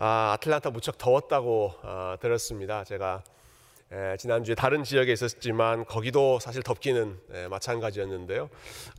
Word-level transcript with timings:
아, 0.00 0.34
아틀란타 0.34 0.70
무척 0.70 0.96
더웠다고 0.96 1.74
어, 1.82 2.14
들었습니다. 2.20 2.84
제가 2.84 3.24
에, 3.90 4.16
지난주에 4.16 4.54
다른 4.54 4.84
지역에 4.84 5.12
있었지만 5.12 5.84
거기도 5.86 6.38
사실 6.38 6.62
덥기는 6.62 7.18
에, 7.32 7.48
마찬가지였는데요. 7.48 8.48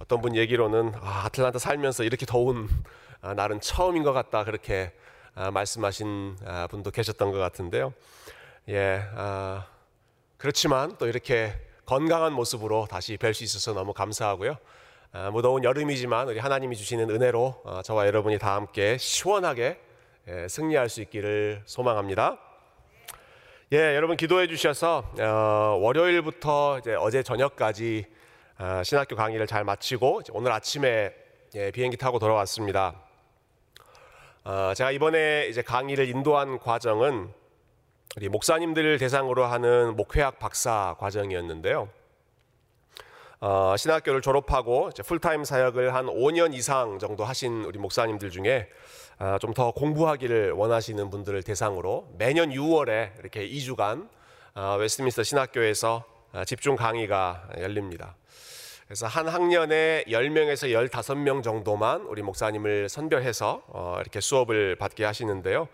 어떤 0.02 0.20
분 0.20 0.36
얘기로는 0.36 0.92
아, 1.00 1.24
아틀란타 1.24 1.58
살면서 1.58 2.04
이렇게 2.04 2.26
더운 2.26 2.68
아, 3.22 3.34
날은 3.34 3.62
처음인 3.62 4.04
것 4.04 4.12
같다 4.12 4.44
그렇게 4.44 4.92
아, 5.36 5.52
말씀하신 5.52 6.36
아, 6.46 6.68
분도 6.68 6.92
계셨던 6.92 7.32
것 7.32 7.38
같은데요. 7.38 7.94
예, 8.68 9.02
아, 9.16 9.68
그렇지만 10.36 10.98
또 10.98 11.08
이렇게 11.08 11.54
건강한 11.86 12.34
모습으로 12.34 12.88
다시 12.92 13.16
뵐 13.16 13.34
수 13.34 13.46
있어서 13.46 13.72
너무 13.74 13.94
감사하고요. 13.94 14.58
아, 15.14 15.30
무더운 15.32 15.64
여름이지만 15.64 16.28
우리 16.28 16.40
하나님이 16.40 16.76
주시는 16.76 17.10
은혜로 17.10 17.62
어, 17.64 17.82
저와 17.86 18.06
여러분이 18.06 18.38
다 18.38 18.56
함께 18.56 18.98
시원하게 18.98 19.64
예, 19.64 19.89
승리할 20.48 20.90
수 20.90 21.02
있기를 21.02 21.62
소망합니다. 21.66 22.38
예, 23.72 23.96
여러분 23.96 24.18
기도해 24.18 24.48
주셔서 24.48 25.12
어, 25.20 25.78
월요일부터 25.80 26.80
이제 26.80 26.96
어제 26.96 27.22
저녁까지 27.22 28.06
어, 28.58 28.82
신학교 28.84 29.16
강의를 29.16 29.46
잘 29.48 29.64
마치고 29.64 30.22
오늘 30.32 30.52
아침에 30.52 31.14
예, 31.56 31.72
비행기 31.72 31.98
타고 31.98 32.20
돌아왔습니다. 32.20 32.96
어, 34.44 34.74
제가 34.76 34.92
이번에 34.92 35.48
이제 35.50 35.62
강의를 35.62 36.10
인도한 36.10 36.58
과정은 36.58 37.32
우리 38.18 38.30
목사님들 38.30 38.98
대상으로 38.98 39.46
하는 39.46 39.96
목회학 39.96 40.40
박사 40.40 40.96
과정이었는데요. 41.00 41.90
어, 43.42 43.76
신학교를 43.78 44.22
졸업하고 44.22 44.90
풀타임 45.06 45.46
사역을 45.46 45.94
한 45.94 46.08
5년 46.08 46.54
이상 46.54 47.00
정도 47.00 47.24
하신 47.24 47.64
우리 47.64 47.80
목사님들 47.80 48.32
중에 48.32 48.68
어, 49.18 49.38
좀더 49.40 49.72
공부하기를 49.72 50.52
원하시는 50.52 51.10
분들을 51.10 51.42
대상으로 51.44 52.10
매년 52.18 52.50
6월에 52.50 53.18
이렇게 53.20 53.48
2주간 53.48 54.10
어, 54.56 54.76
웨스트민스터 54.78 55.24
신학교에서 55.24 56.04
어, 56.34 56.44
집중 56.44 56.76
강의가 56.76 57.48
열립니다. 57.58 58.18
그래서 58.88 59.08
한 59.08 59.30
학년에 59.30 60.04
10명에서 60.10 60.90
15명 60.90 61.42
정도만 61.42 62.02
우리 62.02 62.22
목사님을 62.22 62.90
선별해서 62.90 63.62
어, 63.68 63.98
이렇게 64.02 64.20
수업을 64.20 64.76
받게 64.76 65.06
하시는데요. 65.06 65.70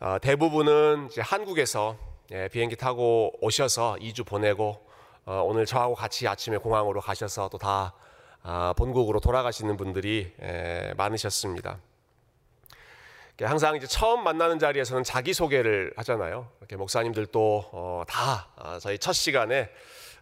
어, 0.00 0.16
대부분은 0.22 1.08
이제 1.10 1.20
한국에서 1.20 1.98
예, 2.32 2.48
비행기 2.48 2.76
타고 2.76 3.32
오셔서 3.40 3.96
2주 4.00 4.26
보내고 4.26 4.64
어, 4.70 4.95
오늘 5.28 5.66
저하고 5.66 5.96
같이 5.96 6.28
아침에 6.28 6.56
공항으로 6.56 7.00
가셔서 7.00 7.48
또다 7.48 7.94
아, 8.44 8.72
본국으로 8.76 9.18
돌아가시는 9.18 9.76
분들이 9.76 10.32
예, 10.40 10.94
많으셨습니다. 10.96 11.78
항상 13.40 13.74
이제 13.74 13.88
처음 13.88 14.22
만나는 14.22 14.60
자리에서는 14.60 15.02
자기 15.02 15.34
소개를 15.34 15.92
하잖아요. 15.96 16.48
이렇게 16.60 16.76
목사님들도 16.76 17.70
어, 17.72 18.04
다 18.06 18.46
아, 18.54 18.78
저희 18.80 18.98
첫 18.98 19.14
시간에 19.14 19.68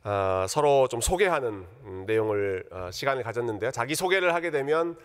어, 0.04 0.46
서로 0.48 0.88
좀 0.88 1.02
소개하는 1.02 1.66
음, 1.84 2.04
내용을 2.06 2.64
어, 2.72 2.88
시간을 2.90 3.24
가졌는데요. 3.24 3.72
자기 3.72 3.94
소개를 3.94 4.32
하게 4.32 4.50
되면 4.50 4.96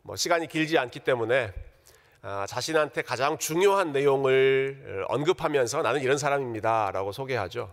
뭐 0.00 0.16
시간이 0.16 0.46
길지 0.46 0.78
않기 0.78 1.00
때문에 1.00 1.52
아, 2.22 2.46
자신한테 2.48 3.02
가장 3.02 3.36
중요한 3.36 3.92
내용을 3.92 5.04
언급하면서 5.08 5.82
나는 5.82 6.00
이런 6.00 6.16
사람입니다라고 6.16 7.12
소개하죠. 7.12 7.70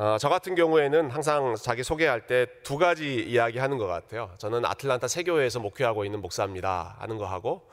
어, 0.00 0.16
저 0.16 0.28
같은 0.28 0.54
경우에는 0.54 1.10
항상 1.10 1.56
자기 1.56 1.82
소개할 1.82 2.28
때 2.28 2.46
두 2.62 2.78
가지 2.78 3.16
이야기 3.16 3.58
하는 3.58 3.78
것 3.78 3.88
같아요. 3.88 4.30
저는 4.38 4.64
아틀란타 4.64 5.08
세교회에서 5.08 5.58
목회하고 5.58 6.04
있는 6.04 6.20
목사입니다 6.20 6.94
하는 7.00 7.18
거 7.18 7.26
하고 7.26 7.68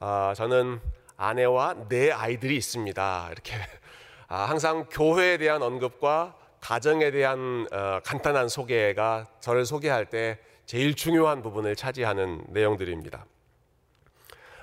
어, 0.00 0.32
저는 0.34 0.80
아내와 1.18 1.74
네 1.90 2.10
아이들이 2.10 2.56
있습니다. 2.56 3.28
이렇게 3.30 3.52
아, 4.28 4.44
항상 4.44 4.86
교회에 4.90 5.36
대한 5.36 5.62
언급과 5.62 6.34
가정에 6.62 7.10
대한 7.10 7.66
어, 7.70 8.00
간단한 8.02 8.48
소개가 8.48 9.26
저를 9.40 9.66
소개할 9.66 10.06
때 10.06 10.38
제일 10.64 10.94
중요한 10.96 11.42
부분을 11.42 11.76
차지하는 11.76 12.46
내용들입니다. 12.48 13.26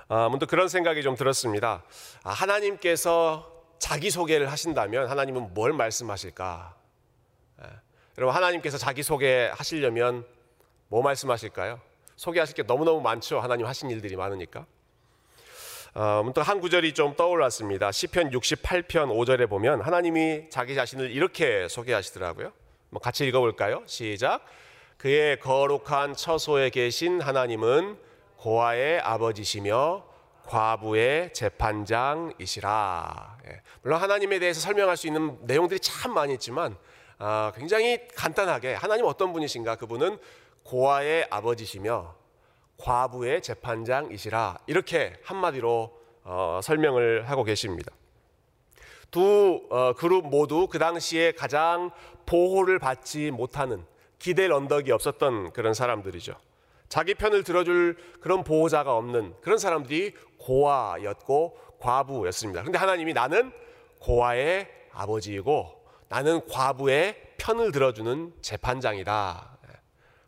아, 0.08 0.28
문득 0.28 0.46
그런 0.46 0.66
생각이 0.68 1.04
좀 1.04 1.14
들었습니다. 1.14 1.84
아, 2.24 2.30
하나님께서 2.30 3.52
자기 3.78 4.10
소개를 4.10 4.50
하신다면 4.50 5.08
하나님은 5.08 5.54
뭘 5.54 5.72
말씀하실까? 5.72 6.82
예. 8.14 8.18
여러분 8.18 8.34
하나님께서 8.34 8.78
자기 8.78 9.02
소개 9.02 9.50
하시려면 9.52 10.24
뭐 10.88 11.02
말씀하실까요? 11.02 11.80
소개하실 12.16 12.56
게 12.56 12.62
너무너무 12.62 13.00
많죠. 13.00 13.40
하나님 13.40 13.66
하신 13.66 13.90
일들이 13.90 14.16
많으니까. 14.16 14.66
어, 15.94 16.24
한 16.36 16.60
구절이 16.60 16.94
좀 16.94 17.16
떠올랐습니다. 17.16 17.92
시편 17.92 18.30
68편 18.30 18.88
5절에 18.88 19.48
보면 19.48 19.80
하나님이 19.80 20.50
자기 20.50 20.74
자신을 20.74 21.10
이렇게 21.10 21.68
소개하시더라고요. 21.68 22.52
뭐 22.90 23.00
같이 23.00 23.26
읽어볼까요? 23.26 23.82
시작. 23.86 24.44
그의 24.98 25.38
거룩한 25.40 26.14
처소에 26.14 26.70
계신 26.70 27.20
하나님은 27.20 27.98
고아의 28.38 29.00
아버지시며 29.00 30.04
과부의 30.46 31.32
재판장이시라. 31.32 33.38
예. 33.48 33.60
물론 33.82 34.00
하나님에 34.00 34.38
대해서 34.38 34.60
설명할 34.60 34.96
수 34.96 35.06
있는 35.06 35.38
내용들이 35.42 35.80
참 35.80 36.14
많이 36.14 36.34
있지만 36.34 36.76
아, 37.18 37.52
굉장히 37.54 38.06
간단하게 38.14 38.74
하나님 38.74 39.06
어떤 39.06 39.32
분이신가? 39.32 39.76
그분은 39.76 40.18
고아의 40.64 41.26
아버지시며 41.30 42.14
과부의 42.78 43.42
재판장이시라 43.42 44.58
이렇게 44.66 45.14
한마디로 45.22 46.00
어, 46.24 46.60
설명을 46.62 47.28
하고 47.28 47.44
계십니다. 47.44 47.92
두 49.10 49.62
어, 49.70 49.92
그룹 49.92 50.28
모두 50.28 50.66
그 50.66 50.78
당시에 50.78 51.32
가장 51.32 51.90
보호를 52.26 52.78
받지 52.78 53.30
못하는 53.30 53.84
기댈 54.18 54.52
언덕이 54.52 54.90
없었던 54.90 55.52
그런 55.52 55.74
사람들이죠. 55.74 56.34
자기 56.88 57.14
편을 57.14 57.44
들어줄 57.44 57.96
그런 58.20 58.42
보호자가 58.42 58.96
없는 58.96 59.34
그런 59.40 59.58
사람들이 59.58 60.14
고아였고 60.38 61.58
과부였습니다. 61.78 62.62
그런데 62.62 62.78
하나님이 62.78 63.12
나는 63.12 63.52
고아의 63.98 64.68
아버지이고 64.92 65.83
나는 66.14 66.46
과부의 66.46 67.34
편을 67.38 67.72
들어주는 67.72 68.34
재판장이다. 68.40 69.50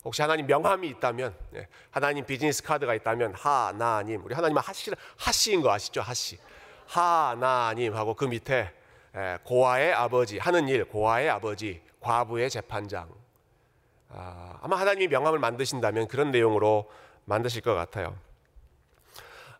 혹시 0.04 0.20
하나님 0.20 0.48
명함이 0.48 0.88
있다면, 0.88 1.32
예, 1.54 1.68
하나님 1.92 2.26
비즈니스 2.26 2.60
카드가 2.64 2.92
있다면 2.94 3.34
하나님, 3.34 4.24
우리 4.24 4.34
하나님은 4.34 4.60
하시 4.60 4.90
하시인 5.16 5.62
거 5.62 5.70
아시죠? 5.70 6.00
하시. 6.00 6.40
하나님 6.86 7.94
하고 7.94 8.14
그 8.14 8.24
밑에 8.24 8.72
예, 9.14 9.38
고아의 9.44 9.92
아버지 9.92 10.38
하는 10.38 10.66
일, 10.66 10.86
고아의 10.86 11.30
아버지, 11.30 11.80
과부의 12.00 12.50
재판장. 12.50 13.08
아, 14.08 14.58
아마 14.62 14.80
하나님이 14.80 15.06
명함을 15.06 15.38
만드신다면 15.38 16.08
그런 16.08 16.32
내용으로 16.32 16.90
만드실 17.26 17.62
것 17.62 17.74
같아요. 17.74 18.16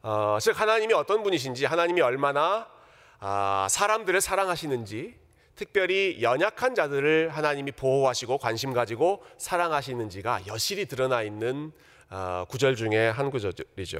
어, 0.02 0.38
즉 0.40 0.60
하나님이 0.60 0.92
어떤 0.92 1.22
분이신지, 1.22 1.66
하나님이 1.66 2.00
얼마나 2.00 2.68
아, 3.20 3.68
사람들을 3.70 4.20
사랑하시는지, 4.20 5.25
특별히 5.56 6.18
연약한 6.20 6.74
자들을 6.74 7.30
하나님이 7.30 7.72
보호하시고 7.72 8.38
관심 8.38 8.72
가지고 8.72 9.24
사랑하시는지가 9.38 10.42
여실히 10.46 10.84
드러나 10.86 11.22
있는 11.22 11.72
어, 12.10 12.44
구절 12.48 12.76
중에 12.76 13.08
한 13.08 13.30
구절이죠. 13.30 13.98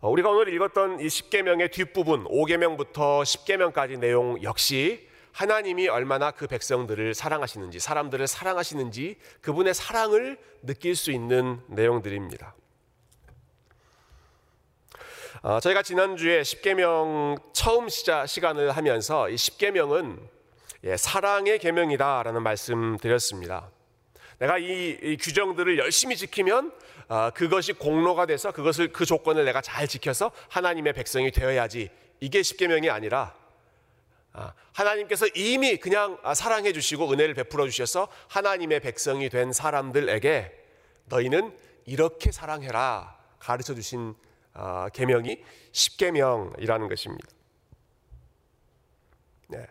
어, 0.00 0.08
우리가 0.08 0.30
오늘 0.30 0.54
읽었던 0.54 1.00
이 1.00 1.06
10계명의 1.06 1.72
뒷부분 1.72 2.24
5계명부터 2.24 3.22
10계명까지 3.22 3.98
내용 3.98 4.42
역시 4.42 5.08
하나님이 5.32 5.88
얼마나 5.88 6.30
그 6.30 6.46
백성들을 6.46 7.14
사랑하시는지 7.14 7.78
사람들을 7.80 8.26
사랑하시는지 8.26 9.16
그분의 9.42 9.74
사랑을 9.74 10.38
느낄 10.62 10.96
수 10.96 11.10
있는 11.12 11.60
내용들입니다. 11.66 12.54
어, 15.42 15.58
저희가 15.58 15.82
지난주에 15.82 16.42
10계명 16.42 17.40
처음 17.54 17.88
시작 17.88 18.26
시간을 18.26 18.72
하면서 18.72 19.30
이 19.30 19.36
10계명은 19.36 20.18
예, 20.84 20.98
사랑의 20.98 21.58
계명이다라는 21.58 22.42
말씀 22.42 22.98
드렸습니다. 22.98 23.70
내가 24.38 24.58
이, 24.58 24.98
이 25.02 25.16
규정들을 25.16 25.78
열심히 25.78 26.18
지키면 26.18 26.72
어, 27.08 27.30
그것이 27.30 27.72
공로가 27.72 28.26
돼서 28.26 28.52
그것을 28.52 28.92
그 28.92 29.06
조건을 29.06 29.46
내가 29.46 29.62
잘 29.62 29.88
지켜서 29.88 30.30
하나님의 30.50 30.92
백성이 30.92 31.30
되어야지 31.30 31.88
이게 32.20 32.42
10계명이 32.42 32.90
아니라 32.90 33.34
아, 34.34 34.52
하나님께서 34.74 35.26
이미 35.34 35.78
그냥 35.78 36.18
사랑해 36.34 36.74
주시고 36.74 37.10
은혜를 37.12 37.32
베풀어 37.32 37.66
주셔서 37.66 38.08
하나님의 38.28 38.80
백성이 38.80 39.30
된 39.30 39.54
사람들에게 39.54 40.52
너희는 41.06 41.56
이렇게 41.86 42.30
사랑해라 42.30 43.18
가르쳐 43.38 43.74
주신 43.74 44.10
어, 44.10 44.29
계명이 44.92 45.42
십계명이라는 45.72 46.88
것입니다. 46.88 47.28
네. 49.48 49.66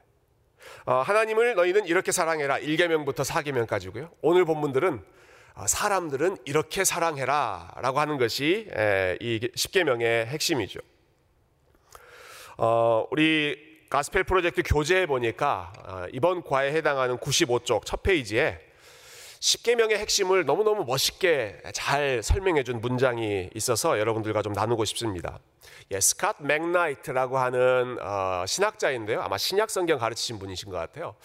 어, 0.85 0.95
하나님을 0.95 1.55
너희는 1.55 1.85
이렇게 1.85 2.11
사랑해라 2.11 2.59
1계명부터 2.59 3.23
4계명까지고요. 3.25 4.11
오늘 4.21 4.45
본문들은 4.45 5.03
어, 5.55 5.67
사람들은 5.67 6.37
이렇게 6.45 6.83
사랑해라라고 6.83 7.99
하는 7.99 8.17
것이 8.17 8.69
이 9.19 9.49
십계명의 9.55 10.27
핵심이죠. 10.27 10.79
어, 12.57 13.07
우리 13.09 13.69
가스펠 13.89 14.23
프로젝트 14.25 14.61
교재에 14.63 15.05
보니까 15.05 15.73
어, 15.85 16.05
이번 16.11 16.43
과에 16.43 16.71
해당하는 16.73 17.17
95쪽 17.17 17.85
첫 17.85 18.03
페이지에 18.03 18.59
10계명의 19.39 19.93
핵심을 19.97 20.45
너무너무 20.45 20.83
멋있게 20.83 21.61
잘 21.73 22.21
설명해 22.21 22.63
준 22.63 22.81
문장이 22.81 23.49
있어서 23.55 23.97
여러분들과 23.97 24.41
좀 24.41 24.51
나누고 24.51 24.83
싶습니다. 24.85 25.39
예, 25.91 25.97
스캇 25.99 26.43
맥나이트라고 26.43 27.37
하는 27.39 27.97
어, 28.01 28.43
신학자인데요. 28.45 29.21
아마 29.21 29.37
신약 29.37 29.69
성경 29.69 29.97
가르치신 29.97 30.39
분이신 30.39 30.69
것 30.69 30.77
같아요. 30.77 31.15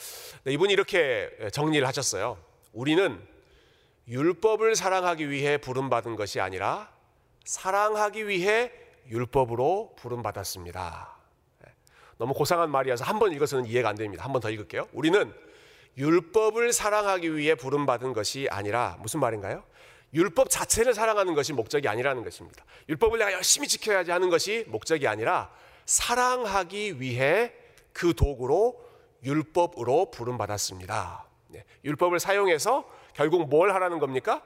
네, 0.44 0.52
이분이 0.52 0.72
이렇게 0.72 1.28
정리를 1.52 1.86
하셨어요. 1.86 2.38
우리는 2.72 3.20
율법을 4.06 4.76
사랑하기 4.76 5.30
위해 5.30 5.58
부름받은 5.58 6.14
것이 6.14 6.40
아니라 6.40 6.92
사랑하기 7.44 8.28
위해 8.28 8.70
율법으로 9.10 9.96
부름받았습니다. 9.98 11.16
예, 11.66 11.72
너무 12.18 12.32
고상한 12.32 12.70
말이어서 12.70 13.04
한 13.04 13.18
번 13.18 13.32
읽어서는 13.32 13.66
이해가 13.66 13.88
안 13.88 13.96
됩니다. 13.96 14.24
한 14.24 14.32
번 14.32 14.40
더 14.40 14.50
읽을게요. 14.50 14.86
우리는 14.92 15.34
율법을 15.96 16.72
사랑하기 16.72 17.36
위해 17.36 17.54
부름받은 17.54 18.12
것이 18.12 18.48
아니라 18.50 18.96
무슨 19.00 19.20
말인가요? 19.20 19.64
율법 20.12 20.48
자체를 20.48 20.94
사랑하는 20.94 21.34
것이 21.34 21.52
목적이 21.52 21.88
아니라는 21.88 22.22
것입니다. 22.22 22.64
율법을 22.88 23.18
내가 23.18 23.32
열심히 23.32 23.66
지켜야지 23.66 24.10
하는 24.10 24.30
것이 24.30 24.64
목적이 24.68 25.08
아니라 25.08 25.50
사랑하기 25.86 27.00
위해 27.00 27.52
그 27.92 28.14
도구로 28.14 28.80
율법으로 29.24 30.10
부름받았습니다. 30.10 31.26
네, 31.48 31.64
율법을 31.84 32.20
사용해서 32.20 32.88
결국 33.14 33.48
뭘 33.48 33.72
하라는 33.74 33.98
겁니까? 33.98 34.42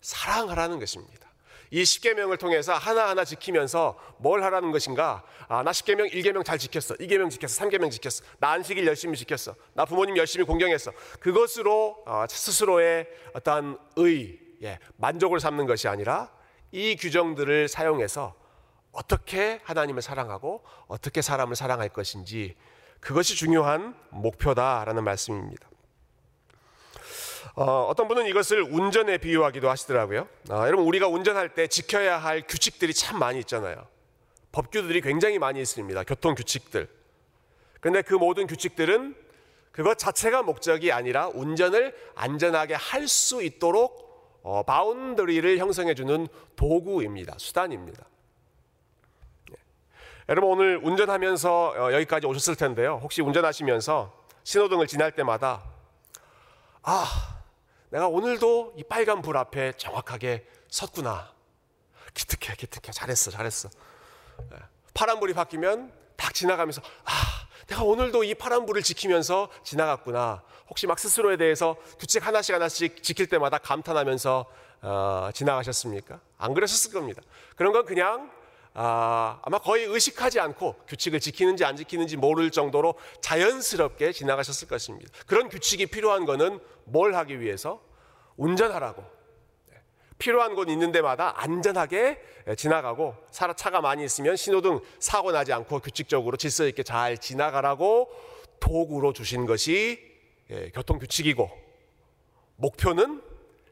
사랑하라는 0.00 0.78
것입니다. 0.78 1.25
이 1.70 1.82
10계명을 1.82 2.38
통해서 2.38 2.74
하나하나 2.74 3.24
지키면서 3.24 3.98
뭘 4.18 4.42
하라는 4.44 4.70
것인가? 4.70 5.22
아, 5.48 5.62
나 5.62 5.70
10계명, 5.70 6.12
1계명 6.12 6.44
잘 6.44 6.58
지켰어. 6.58 6.94
2계명 6.96 7.30
지켰어. 7.30 7.64
3계명 7.64 7.90
지켰어. 7.90 8.24
나 8.38 8.50
안식일 8.50 8.86
열심히 8.86 9.16
지켰어. 9.16 9.54
나 9.74 9.84
부모님 9.84 10.16
열심히 10.16 10.44
공경했어. 10.44 10.92
그것으로 11.20 12.04
어, 12.06 12.24
스스로의 12.28 13.08
어떠한 13.34 13.78
의, 13.96 14.38
예, 14.62 14.78
만족을 14.96 15.40
삼는 15.40 15.66
것이 15.66 15.88
아니라 15.88 16.30
이 16.72 16.96
규정들을 16.96 17.68
사용해서 17.68 18.34
어떻게 18.92 19.60
하나님을 19.64 20.02
사랑하고 20.02 20.64
어떻게 20.86 21.20
사람을 21.20 21.54
사랑할 21.54 21.90
것인지 21.90 22.56
그것이 23.00 23.36
중요한 23.36 23.94
목표다라는 24.10 25.04
말씀입니다. 25.04 25.68
어, 27.54 27.92
떤 27.96 28.08
분은 28.08 28.26
이것을 28.26 28.62
운전에 28.62 29.18
비유하기도 29.18 29.70
하시더라고요. 29.70 30.28
어, 30.50 30.62
여러분 30.66 30.86
우리가 30.86 31.08
운전할 31.08 31.54
때 31.54 31.66
지켜야 31.66 32.18
할 32.18 32.42
규칙들이 32.46 32.92
참 32.92 33.18
많이 33.18 33.38
있잖아요. 33.40 33.86
법규들이 34.52 35.00
굉장히 35.00 35.38
많이 35.38 35.60
있습니다. 35.60 36.04
교통 36.04 36.34
규칙들. 36.34 36.88
그런데 37.80 38.02
그 38.02 38.14
모든 38.14 38.46
규칙들은 38.46 39.14
그것 39.70 39.98
자체가 39.98 40.42
목적이 40.42 40.90
아니라 40.92 41.28
운전을 41.28 41.94
안전하게 42.14 42.74
할 42.74 43.06
수 43.06 43.42
있도록 43.42 44.06
어, 44.42 44.62
바운더리를 44.62 45.58
형성해주는 45.58 46.28
도구입니다. 46.56 47.34
수단입니다. 47.38 48.06
네. 49.50 49.56
여러분 50.28 50.50
오늘 50.50 50.80
운전하면서 50.82 51.74
어, 51.76 51.92
여기까지 51.92 52.26
오셨을 52.26 52.56
텐데요. 52.56 53.00
혹시 53.02 53.22
운전하시면서 53.22 54.12
신호등을 54.44 54.86
지날 54.86 55.12
때마다 55.12 55.62
아 56.82 57.35
내가 57.90 58.08
오늘도 58.08 58.74
이 58.76 58.84
빨간 58.84 59.22
불 59.22 59.36
앞에 59.36 59.72
정확하게 59.76 60.46
섰구나. 60.68 61.32
기특해, 62.14 62.54
기특해. 62.56 62.92
잘했어, 62.92 63.30
잘했어. 63.30 63.68
예. 64.52 64.58
파란 64.94 65.20
불이 65.20 65.34
바뀌면 65.34 65.92
딱 66.16 66.32
지나가면서, 66.32 66.80
아, 67.04 67.12
내가 67.66 67.82
오늘도 67.82 68.24
이 68.24 68.34
파란 68.34 68.64
불을 68.64 68.82
지키면서 68.82 69.50
지나갔구나. 69.62 70.42
혹시 70.68 70.86
막 70.86 70.98
스스로에 70.98 71.36
대해서 71.36 71.76
규칙 71.98 72.26
하나씩 72.26 72.54
하나씩 72.54 73.02
지킬 73.02 73.28
때마다 73.28 73.58
감탄하면서 73.58 74.46
어, 74.82 75.30
지나가셨습니까? 75.32 76.20
안 76.38 76.54
그러셨을 76.54 76.92
겁니다. 76.92 77.22
그런 77.56 77.72
건 77.72 77.84
그냥 77.84 78.30
아, 78.78 79.38
아마 79.40 79.58
거의 79.58 79.86
의식하지 79.86 80.38
않고 80.38 80.74
규칙을 80.86 81.18
지키는지 81.18 81.64
안 81.64 81.76
지키는지 81.76 82.18
모를 82.18 82.50
정도로 82.50 82.94
자연스럽게 83.22 84.12
지나가셨을 84.12 84.68
것입니다. 84.68 85.10
그런 85.26 85.48
규칙이 85.48 85.86
필요한 85.86 86.26
거는 86.26 86.60
뭘 86.84 87.14
하기 87.14 87.40
위해서? 87.40 87.80
운전하라고. 88.36 89.02
네. 89.70 89.78
필요한 90.18 90.54
곳 90.54 90.68
있는 90.68 90.92
데마다 90.92 91.32
안전하게 91.40 92.20
지나가고 92.58 93.14
차가 93.30 93.80
많이 93.80 94.04
있으면 94.04 94.36
신호등 94.36 94.80
사고 95.00 95.32
나지 95.32 95.54
않고 95.54 95.78
규칙적으로 95.78 96.36
질서 96.36 96.66
있게 96.66 96.82
잘 96.82 97.16
지나가라고 97.16 98.10
도구로 98.60 99.14
주신 99.14 99.46
것이 99.46 100.04
예, 100.50 100.70
교통 100.74 100.98
규칙이고 100.98 101.50
목표는 102.56 103.22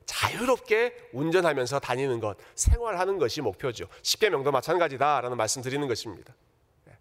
자유롭게 0.06 1.10
운전하면서 1.12 1.80
다니는 1.80 2.20
것, 2.20 2.36
생활하는 2.54 3.18
것이 3.18 3.40
목표죠. 3.40 3.86
십계명도 4.02 4.52
마찬가지다라는 4.52 5.36
말씀 5.36 5.62
드리는 5.62 5.86
것입니다. 5.88 6.34
네. 6.84 6.92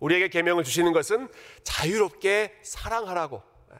우리에게 0.00 0.28
계명을 0.28 0.64
주시는 0.64 0.92
것은 0.92 1.28
자유롭게 1.64 2.60
사랑하라고. 2.62 3.42
네. 3.70 3.76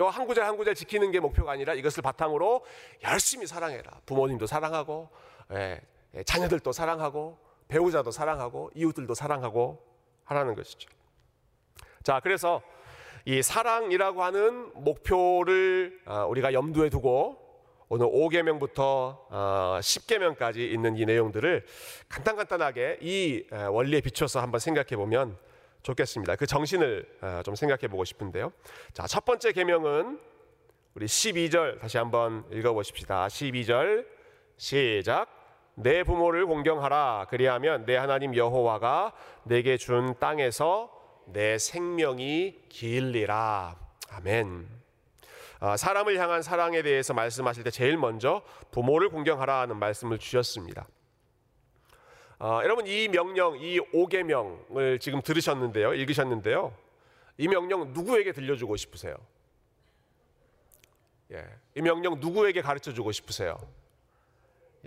요한 0.00 0.26
구절 0.26 0.44
한 0.44 0.56
구절 0.56 0.74
지키는 0.74 1.10
게 1.10 1.20
목표가 1.20 1.52
아니라 1.52 1.74
이것을 1.74 2.02
바탕으로 2.02 2.64
열심히 3.04 3.46
사랑해라. 3.46 4.00
부모님도 4.06 4.46
사랑하고, 4.46 5.10
예, 5.52 5.80
예, 6.14 6.22
자녀들도 6.22 6.72
사랑하고, 6.72 7.38
배우자도 7.68 8.10
사랑하고, 8.10 8.70
이웃들도 8.74 9.14
사랑하고 9.14 9.84
하라는 10.24 10.54
것이죠. 10.54 10.88
자, 12.02 12.20
그래서 12.20 12.62
이 13.24 13.42
사랑이라고 13.42 14.22
하는 14.22 14.70
목표를 14.74 16.00
아, 16.06 16.24
우리가 16.24 16.54
염두에 16.54 16.88
두고 16.88 17.47
오늘 17.90 18.06
5계명부터 18.06 19.28
10계명까지 19.80 20.56
어, 20.56 20.60
있는 20.60 20.96
이 20.96 21.06
내용들을 21.06 21.64
간단간단하게 22.08 22.98
이 23.00 23.44
원리에 23.50 24.00
비춰서 24.02 24.40
한번 24.40 24.60
생각해 24.60 24.88
보면 24.96 25.38
좋겠습니다. 25.82 26.36
그 26.36 26.46
정신을 26.46 27.18
어, 27.22 27.42
좀 27.44 27.54
생각해 27.54 27.88
보고 27.88 28.04
싶은데요. 28.04 28.52
자, 28.92 29.06
첫 29.06 29.24
번째 29.24 29.52
계명은 29.52 30.20
우리 30.94 31.06
12절 31.06 31.80
다시 31.80 31.96
한번 31.96 32.44
읽어 32.52 32.74
보십시다. 32.74 33.26
12절 33.28 34.04
시작. 34.56 35.28
내 35.74 36.02
부모를 36.02 36.44
공경하라. 36.44 37.28
그리하면 37.30 37.86
내 37.86 37.96
하나님 37.96 38.34
여호와가 38.34 39.14
내게 39.44 39.76
준 39.76 40.14
땅에서 40.18 40.90
내 41.26 41.56
생명이 41.56 42.64
길리라. 42.68 43.76
아멘. 44.10 44.77
아, 45.60 45.76
사람을 45.76 46.18
향한 46.18 46.42
사랑에 46.42 46.82
대해서 46.82 47.14
말씀하실 47.14 47.64
때 47.64 47.70
제일 47.70 47.96
먼저 47.96 48.42
부모를 48.70 49.08
공경하라는 49.08 49.76
말씀을 49.76 50.18
주셨습니다. 50.18 50.86
아, 52.38 52.60
여러분 52.62 52.86
이 52.86 53.08
명령, 53.08 53.58
이 53.58 53.80
오계명을 53.92 55.00
지금 55.00 55.20
들으셨는데요, 55.20 55.94
읽으셨는데요. 55.94 56.72
이 57.38 57.48
명령 57.48 57.92
누구에게 57.92 58.32
들려주고 58.32 58.76
싶으세요? 58.76 59.16
예, 61.32 61.44
이 61.74 61.82
명령 61.82 62.20
누구에게 62.20 62.62
가르쳐 62.62 62.92
주고 62.92 63.10
싶으세요? 63.10 63.58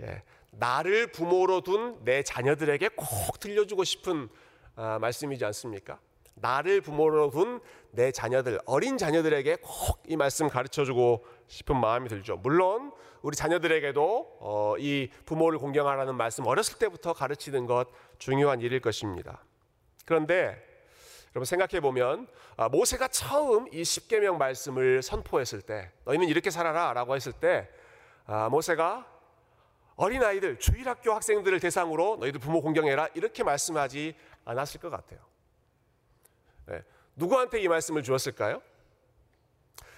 예, 0.00 0.22
나를 0.50 1.12
부모로 1.12 1.60
둔 1.60 2.02
내 2.04 2.22
자녀들에게 2.22 2.88
꼭 2.96 3.38
들려주고 3.38 3.84
싶은 3.84 4.28
아, 4.74 4.98
말씀이지 4.98 5.44
않습니까? 5.44 6.00
나를 6.34 6.80
부모로 6.80 7.30
둔 7.30 7.60
내 7.92 8.10
자녀들, 8.10 8.60
어린 8.66 8.98
자녀들에게 8.98 9.56
꼭 9.62 10.02
이 10.08 10.16
말씀 10.16 10.48
가르쳐 10.48 10.84
주고 10.84 11.24
싶은 11.46 11.76
마음이 11.76 12.08
들죠. 12.08 12.36
물론 12.36 12.92
우리 13.22 13.36
자녀들에게도 13.36 14.38
어, 14.40 14.74
이 14.78 15.08
부모를 15.24 15.58
공경하라는 15.58 16.16
말씀 16.16 16.46
어렸을 16.46 16.78
때부터 16.78 17.12
가르치는 17.12 17.66
것 17.66 17.88
중요한 18.18 18.60
일일 18.60 18.80
것입니다. 18.80 19.44
그런데 20.04 20.62
여러분 21.34 21.44
생각해 21.44 21.80
보면 21.80 22.26
아, 22.56 22.68
모세가 22.68 23.08
처음 23.08 23.68
이 23.72 23.84
십계명 23.84 24.38
말씀을 24.38 25.02
선포했을 25.02 25.62
때 25.62 25.92
너희는 26.04 26.28
이렇게 26.28 26.50
살아라라고 26.50 27.14
했을 27.14 27.32
때 27.32 27.70
아, 28.26 28.48
모세가 28.48 29.06
어린 29.96 30.22
아이들 30.22 30.58
주일학교 30.58 31.12
학생들을 31.12 31.60
대상으로 31.60 32.16
너희들 32.20 32.40
부모 32.40 32.60
공경해라 32.60 33.08
이렇게 33.14 33.44
말씀하지 33.44 34.14
않았을 34.44 34.80
것 34.80 34.90
같아요. 34.90 35.20
네. 36.66 36.82
누구한테 37.16 37.60
이 37.60 37.68
말씀을 37.68 38.02
주었을까요? 38.02 38.62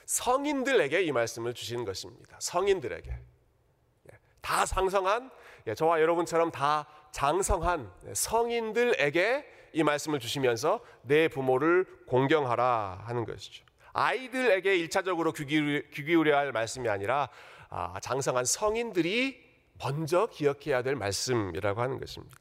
성인들에게 0.06 1.02
이 1.02 1.12
말씀을 1.12 1.54
주시는 1.54 1.84
것입니다. 1.84 2.36
성인들에게. 2.40 3.10
예, 3.10 4.18
다 4.40 4.66
상성한, 4.66 5.30
예, 5.66 5.74
저와 5.74 6.00
여러분처럼 6.00 6.50
다 6.50 6.86
장성한 7.12 7.90
성인들에게 8.12 9.52
이 9.72 9.82
말씀을 9.82 10.20
주시면서 10.20 10.80
내 11.02 11.28
부모를 11.28 11.86
공경하라 12.06 13.04
하는 13.06 13.24
것이죠. 13.24 13.64
아이들에게 13.92 14.76
일차적으로 14.76 15.32
귀 15.32 15.44
기울여야 15.44 16.38
할 16.38 16.52
말씀이 16.52 16.88
아니라 16.88 17.28
아, 17.70 17.98
장성한 18.00 18.44
성인들이 18.44 19.42
먼저 19.78 20.26
기억해야 20.26 20.82
될 20.82 20.94
말씀이라고 20.96 21.80
하는 21.80 21.98
것입니다. 21.98 22.36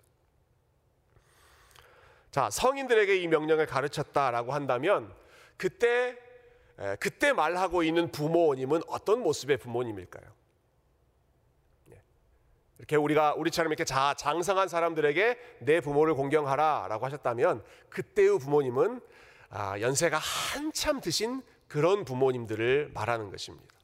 자, 2.33 2.49
성인들에게 2.49 3.15
이 3.17 3.27
명령을 3.27 3.67
가르쳤다라고 3.67 4.53
한다면 4.53 5.13
그때 5.55 6.17
에, 6.79 6.95
그때 6.95 7.31
말하고 7.31 7.83
있는 7.83 8.11
부모님은 8.11 8.81
어떤 8.87 9.21
모습의 9.21 9.57
부모님일까요? 9.57 10.25
예. 11.91 12.01
이렇게 12.79 12.95
우리가 12.95 13.35
우리처럼 13.35 13.71
이렇게 13.71 13.85
자 13.85 14.15
장성한 14.15 14.67
사람들에게 14.67 15.59
내 15.59 15.79
부모를 15.79 16.15
공경하라라고 16.15 17.05
하셨다면 17.05 17.63
그때의 17.89 18.39
부모님은 18.39 18.99
아, 19.51 19.79
연세가 19.79 20.17
한참 20.17 21.01
드신 21.01 21.43
그런 21.67 22.03
부모님들을 22.03 22.89
말하는 22.95 23.29
것입니다. 23.29 23.75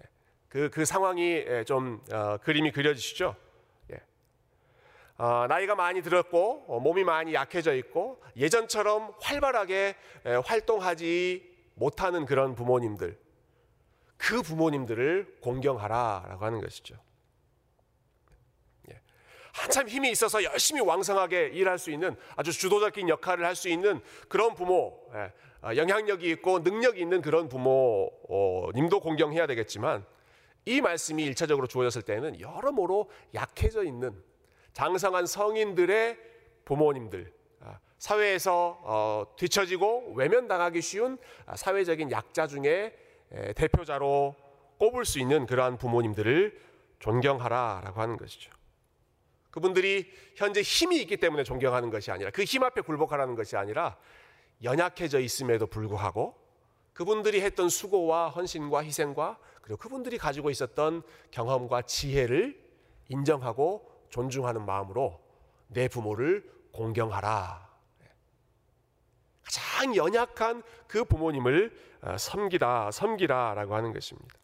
예. 0.00 0.08
그, 0.48 0.70
그 0.70 0.84
상황이 0.84 1.22
예, 1.22 1.62
좀 1.62 2.02
어, 2.10 2.38
그림이 2.38 2.72
그려지시죠? 2.72 3.36
어, 5.18 5.46
나이가 5.48 5.74
많이 5.74 6.02
들었고 6.02 6.64
어, 6.68 6.80
몸이 6.80 7.04
많이 7.04 7.32
약해져 7.32 7.74
있고 7.74 8.22
예전처럼 8.36 9.14
활발하게 9.20 9.94
에, 10.26 10.34
활동하지 10.44 11.56
못하는 11.74 12.26
그런 12.26 12.54
부모님들 12.54 13.18
그 14.18 14.42
부모님들을 14.42 15.38
공경하라라고 15.40 16.44
하는 16.44 16.60
것이죠. 16.60 16.96
예. 18.90 19.00
한참 19.52 19.88
힘이 19.88 20.10
있어서 20.10 20.42
열심히 20.44 20.80
왕성하게 20.80 21.48
일할 21.48 21.78
수 21.78 21.90
있는 21.90 22.16
아주 22.34 22.52
주도적인 22.52 23.08
역할을 23.08 23.44
할 23.44 23.54
수 23.54 23.68
있는 23.68 24.00
그런 24.28 24.54
부모, 24.54 25.00
예. 25.14 25.32
아, 25.62 25.74
영향력이 25.74 26.30
있고 26.32 26.60
능력이 26.60 27.00
있는 27.00 27.22
그런 27.22 27.48
부모님도 27.48 29.00
공경해야 29.00 29.46
되겠지만 29.46 30.04
이 30.66 30.80
말씀이 30.80 31.24
일차적으로 31.24 31.66
주어졌을 31.66 32.02
때는 32.02 32.38
여러모로 32.40 33.10
약해져 33.34 33.82
있는 33.82 34.22
장성한 34.76 35.24
성인들의 35.24 36.18
부모님들, 36.66 37.32
아, 37.62 37.78
사회에서 37.96 38.78
어, 38.82 39.24
뒤처지고 39.38 40.12
외면당하기 40.14 40.82
쉬운 40.82 41.16
아, 41.46 41.56
사회적인 41.56 42.10
약자 42.10 42.46
중에 42.46 42.94
대표자로 43.56 44.36
꼽을 44.78 45.06
수 45.06 45.18
있는 45.18 45.46
그러한 45.46 45.78
부모님들을 45.78 46.60
존경하라라고 46.98 48.02
하는 48.02 48.18
것이죠. 48.18 48.52
그분들이 49.50 50.12
현재 50.34 50.60
힘이 50.60 51.00
있기 51.00 51.16
때문에 51.16 51.42
존경하는 51.42 51.88
것이 51.88 52.10
아니라 52.10 52.30
그 52.30 52.44
힘 52.44 52.62
앞에 52.62 52.82
굴복하라는 52.82 53.34
것이 53.34 53.56
아니라 53.56 53.96
연약해져 54.62 55.20
있음에도 55.20 55.66
불구하고 55.66 56.34
그분들이 56.92 57.40
했던 57.40 57.70
수고와 57.70 58.28
헌신과 58.28 58.84
희생과 58.84 59.38
그리고 59.62 59.78
그분들이 59.78 60.18
가지고 60.18 60.50
있었던 60.50 61.02
경험과 61.30 61.80
지혜를 61.82 62.62
인정하고 63.08 63.95
존중하는 64.10 64.64
마음으로 64.64 65.20
내 65.68 65.88
부모를 65.88 66.48
공경하라. 66.72 67.66
가장 69.42 69.94
연약한 69.96 70.62
그 70.86 71.04
부모님을 71.04 71.86
어, 72.02 72.18
섬기다, 72.18 72.90
섬기라라고 72.90 73.74
하는 73.74 73.92
것입니다. 73.92 74.34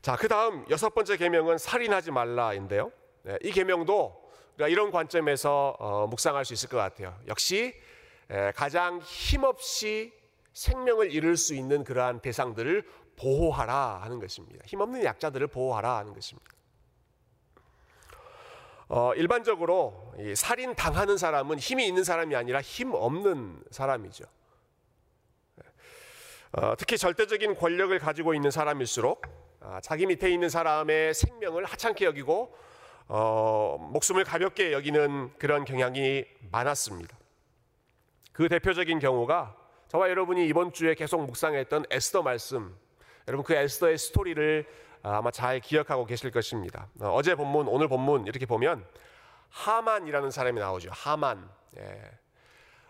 자, 0.00 0.16
그 0.16 0.28
다음 0.28 0.64
여섯 0.70 0.94
번째 0.94 1.16
계명은 1.16 1.58
살인하지 1.58 2.12
말라인데요. 2.12 2.92
네, 3.22 3.36
이 3.42 3.50
계명도 3.50 4.28
이런 4.68 4.90
관점에서 4.90 5.76
어, 5.78 6.06
묵상할 6.06 6.44
수 6.44 6.52
있을 6.52 6.68
것 6.68 6.76
같아요. 6.76 7.18
역시 7.26 7.74
가장 8.54 9.00
힘없이 9.00 10.12
생명을 10.52 11.12
잃을 11.12 11.36
수 11.36 11.54
있는 11.54 11.84
그러한 11.84 12.20
대상들을 12.20 12.86
보호하라 13.16 14.00
하는 14.02 14.18
것입니다. 14.18 14.64
힘없는 14.66 15.04
약자들을 15.04 15.46
보호하라 15.46 15.96
하는 15.96 16.12
것입니다. 16.12 16.50
어, 18.88 19.12
일반적으로 19.14 20.14
살인 20.34 20.74
당하는 20.74 21.18
사람은 21.18 21.58
힘이 21.58 21.86
있는 21.86 22.04
사람이 22.04 22.34
아니라 22.34 22.62
힘 22.62 22.94
없는 22.94 23.62
사람이죠. 23.70 24.24
어, 26.52 26.74
특히 26.78 26.96
절대적인 26.96 27.54
권력을 27.56 27.96
가지고 27.98 28.32
있는 28.32 28.50
사람일수록 28.50 29.26
아, 29.60 29.80
자기 29.82 30.06
밑에 30.06 30.30
있는 30.30 30.48
사람의 30.48 31.12
생명을 31.12 31.66
하찮게 31.66 32.06
여기고 32.06 32.56
어, 33.08 33.76
목숨을 33.92 34.24
가볍게 34.24 34.72
여기는 34.72 35.34
그런 35.38 35.66
경향이 35.66 36.24
많았습니다. 36.50 37.18
그 38.32 38.48
대표적인 38.48 38.98
경우가 39.00 39.56
저와 39.88 40.08
여러분이 40.08 40.46
이번 40.46 40.72
주에 40.72 40.94
계속 40.94 41.22
묵상했던 41.24 41.86
에스더 41.90 42.22
말씀, 42.22 42.74
여러분 43.26 43.44
그 43.44 43.54
에스더의 43.54 43.98
스토리를 43.98 44.66
아, 45.02 45.18
아마 45.18 45.30
잘 45.30 45.60
기억하고 45.60 46.06
계실 46.06 46.30
것입니다. 46.30 46.88
어, 47.00 47.10
어제 47.10 47.34
본문, 47.34 47.68
오늘 47.68 47.88
본문 47.88 48.26
이렇게 48.26 48.46
보면 48.46 48.84
하만이라는 49.50 50.30
사람이 50.30 50.60
나오죠. 50.60 50.90
하만. 50.92 51.48
예. 51.78 52.00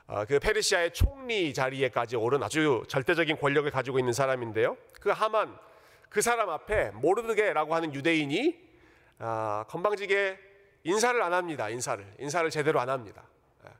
어, 0.06 0.24
그 0.24 0.38
페르시아의 0.38 0.94
총리 0.94 1.52
자리에까지 1.52 2.16
오른 2.16 2.42
아주 2.42 2.82
절대적인 2.88 3.38
권력을 3.38 3.70
가지고 3.70 3.98
있는 3.98 4.12
사람인데요. 4.12 4.76
그 5.00 5.10
하만 5.10 5.56
그 6.08 6.22
사람 6.22 6.48
앞에 6.48 6.90
모르드게라고 6.92 7.74
하는 7.74 7.94
유대인이 7.94 8.68
아, 9.18 9.64
건방지게 9.68 10.38
인사를 10.84 11.20
안 11.22 11.34
합니다. 11.34 11.68
인사를 11.68 12.14
인사를 12.18 12.48
제대로 12.50 12.80
안 12.80 12.88
합니다. 12.88 13.22
예. 13.66 13.70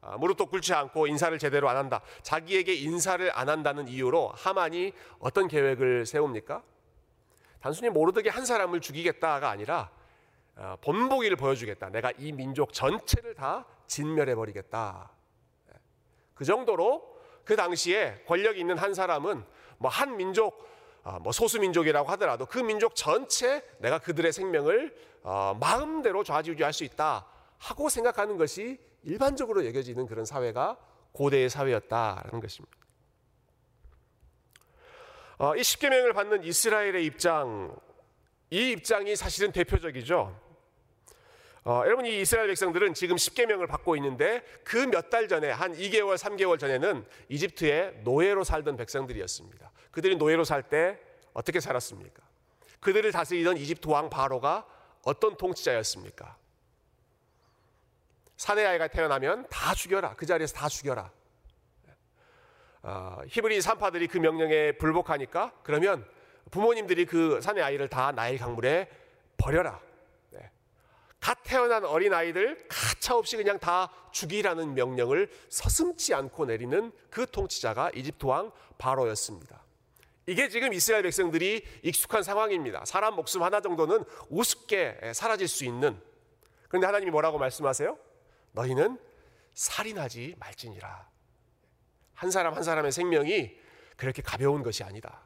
아, 0.00 0.16
무릎도 0.16 0.46
꿇지 0.46 0.74
않고 0.74 1.06
인사를 1.06 1.38
제대로 1.38 1.68
안 1.68 1.76
한다. 1.76 2.00
자기에게 2.22 2.74
인사를 2.74 3.30
안 3.38 3.48
한다는 3.48 3.86
이유로 3.86 4.32
하만이 4.34 4.92
어떤 5.20 5.46
계획을 5.46 6.06
세웁니까? 6.06 6.62
단순히 7.66 7.90
모르드게 7.90 8.30
한 8.30 8.44
사람을 8.44 8.80
죽이겠다가 8.80 9.50
아니라 9.50 9.90
어, 10.54 10.76
본보기를 10.82 11.36
보여주겠다. 11.36 11.88
내가 11.88 12.12
이 12.16 12.30
민족 12.30 12.72
전체를 12.72 13.34
다 13.34 13.66
진멸해 13.88 14.36
버리겠다. 14.36 15.10
그 16.34 16.44
정도로 16.44 17.18
그 17.44 17.56
당시에 17.56 18.22
권력 18.24 18.56
있는 18.56 18.78
한 18.78 18.94
사람은 18.94 19.44
뭐 19.78 19.90
한 19.90 20.16
민족 20.16 20.64
어, 21.02 21.18
뭐 21.18 21.32
소수 21.32 21.58
민족이라고 21.58 22.08
하더라도 22.10 22.46
그 22.46 22.60
민족 22.60 22.94
전체 22.94 23.68
내가 23.78 23.98
그들의 23.98 24.32
생명을 24.32 24.96
어, 25.24 25.58
마음대로 25.58 26.22
좌지우지할 26.22 26.72
수 26.72 26.84
있다 26.84 27.26
하고 27.58 27.88
생각하는 27.88 28.36
것이 28.36 28.78
일반적으로 29.02 29.66
여겨지는 29.66 30.06
그런 30.06 30.24
사회가 30.24 30.76
고대의 31.10 31.50
사회였다라는 31.50 32.38
것입니다. 32.38 32.85
어, 35.38 35.54
이 35.54 35.62
십계명을 35.62 36.12
받는 36.14 36.44
이스라엘의 36.44 37.04
입장, 37.04 37.76
이 38.50 38.70
입장이 38.72 39.16
사실은 39.16 39.52
대표적이죠. 39.52 40.40
어, 41.64 41.82
여러분 41.84 42.06
이 42.06 42.20
이스라엘 42.20 42.46
백성들은 42.48 42.94
지금 42.94 43.16
십계명을 43.16 43.66
받고 43.66 43.96
있는데 43.96 44.42
그 44.64 44.86
몇 44.86 45.10
달 45.10 45.26
전에 45.28 45.50
한 45.50 45.74
2개월, 45.74 46.16
3개월 46.16 46.58
전에는 46.58 47.04
이집트에 47.28 48.02
노예로 48.04 48.44
살던 48.44 48.76
백성들이었습니다. 48.76 49.72
그들이 49.90 50.16
노예로 50.16 50.44
살 50.44 50.62
때 50.62 50.98
어떻게 51.34 51.60
살았습니까? 51.60 52.22
그들을 52.80 53.10
다스리던 53.12 53.56
이집트 53.56 53.88
왕 53.88 54.08
바로가 54.08 54.64
어떤 55.02 55.36
통치자였습니까? 55.36 56.36
사내 58.36 58.64
아이가 58.64 58.86
태어나면 58.88 59.46
다 59.50 59.74
죽여라. 59.74 60.14
그 60.14 60.24
자리에서 60.24 60.54
다 60.54 60.68
죽여라. 60.68 61.10
어, 62.88 63.18
히브리 63.26 63.60
산파들이 63.60 64.06
그 64.06 64.18
명령에 64.18 64.72
불복하니까 64.72 65.52
그러면 65.64 66.06
부모님들이 66.52 67.04
그 67.04 67.40
산의 67.40 67.60
아이를 67.60 67.88
다 67.88 68.12
나일 68.12 68.38
강물에 68.38 68.88
버려라. 69.36 69.80
네. 70.30 70.48
갓 71.20 71.42
태어난 71.42 71.84
어린 71.84 72.14
아이들 72.14 72.64
가차 72.68 73.16
없이 73.16 73.36
그냥 73.36 73.58
다 73.58 73.92
죽이라는 74.12 74.74
명령을 74.74 75.28
서슴지 75.48 76.14
않고 76.14 76.46
내리는 76.46 76.92
그 77.10 77.28
통치자가 77.28 77.90
이집트 77.92 78.24
왕 78.24 78.52
바로였습니다. 78.78 79.60
이게 80.28 80.48
지금 80.48 80.72
이스라엘 80.72 81.02
백성들이 81.02 81.64
익숙한 81.82 82.22
상황입니다. 82.22 82.84
사람 82.84 83.16
목숨 83.16 83.42
하나 83.42 83.60
정도는 83.60 84.04
우습게 84.28 85.12
사라질 85.12 85.48
수 85.48 85.64
있는. 85.64 86.00
그런데 86.68 86.86
하나님이 86.86 87.10
뭐라고 87.10 87.38
말씀하세요? 87.38 87.98
너희는 88.52 88.96
살인하지 89.54 90.36
말지니라. 90.38 91.15
한 92.16 92.30
사람 92.30 92.54
한 92.54 92.62
사람의 92.62 92.90
생명이 92.90 93.56
그렇게 93.96 94.22
가벼운 94.22 94.62
것이 94.62 94.82
아니다. 94.82 95.20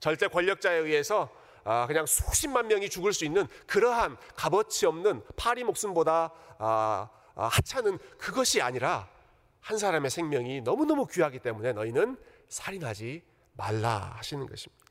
절대 0.00 0.26
권력자에 0.26 0.78
의해서 0.78 1.30
아, 1.64 1.86
그냥 1.86 2.06
수십만 2.06 2.66
명이 2.66 2.90
죽을 2.90 3.12
수 3.12 3.24
있는 3.24 3.46
그러한 3.68 4.16
값어치 4.34 4.84
없는 4.86 5.22
파리 5.36 5.62
목숨보다 5.62 6.32
아, 6.58 7.08
아, 7.36 7.46
하찮은 7.46 7.98
그것이 8.18 8.60
아니라 8.60 9.08
한 9.60 9.78
사람의 9.78 10.10
생명이 10.10 10.62
너무너무 10.62 11.06
귀하기 11.06 11.38
때문에 11.38 11.72
너희는 11.72 12.16
살인하지 12.48 13.22
말라 13.52 14.14
하시는 14.16 14.44
것입니다. 14.46 14.82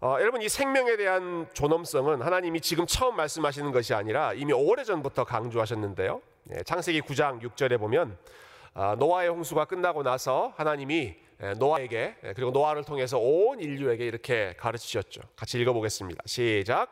어, 0.00 0.16
여러분 0.20 0.40
이 0.42 0.48
생명에 0.48 0.96
대한 0.96 1.48
존엄성은 1.52 2.22
하나님이 2.22 2.60
지금 2.60 2.86
처음 2.86 3.16
말씀하시는 3.16 3.72
것이 3.72 3.92
아니라 3.92 4.34
이미 4.34 4.52
오래전부터 4.52 5.24
강조하셨는데요. 5.24 6.22
예, 6.50 6.62
창세기 6.64 7.02
9장 7.02 7.40
6절에 7.40 7.78
보면 7.78 8.18
아, 8.74 8.96
노아의 8.98 9.28
홍수가 9.28 9.66
끝나고 9.66 10.02
나서 10.02 10.52
하나님이 10.56 11.14
예, 11.42 11.52
노아에게 11.54 12.16
예, 12.24 12.32
그리고 12.34 12.50
노아를 12.50 12.84
통해서 12.84 13.18
온 13.18 13.60
인류에게 13.60 14.04
이렇게 14.04 14.54
가르치셨죠. 14.58 15.20
같이 15.36 15.60
읽어보겠습니다. 15.60 16.22
시작. 16.26 16.90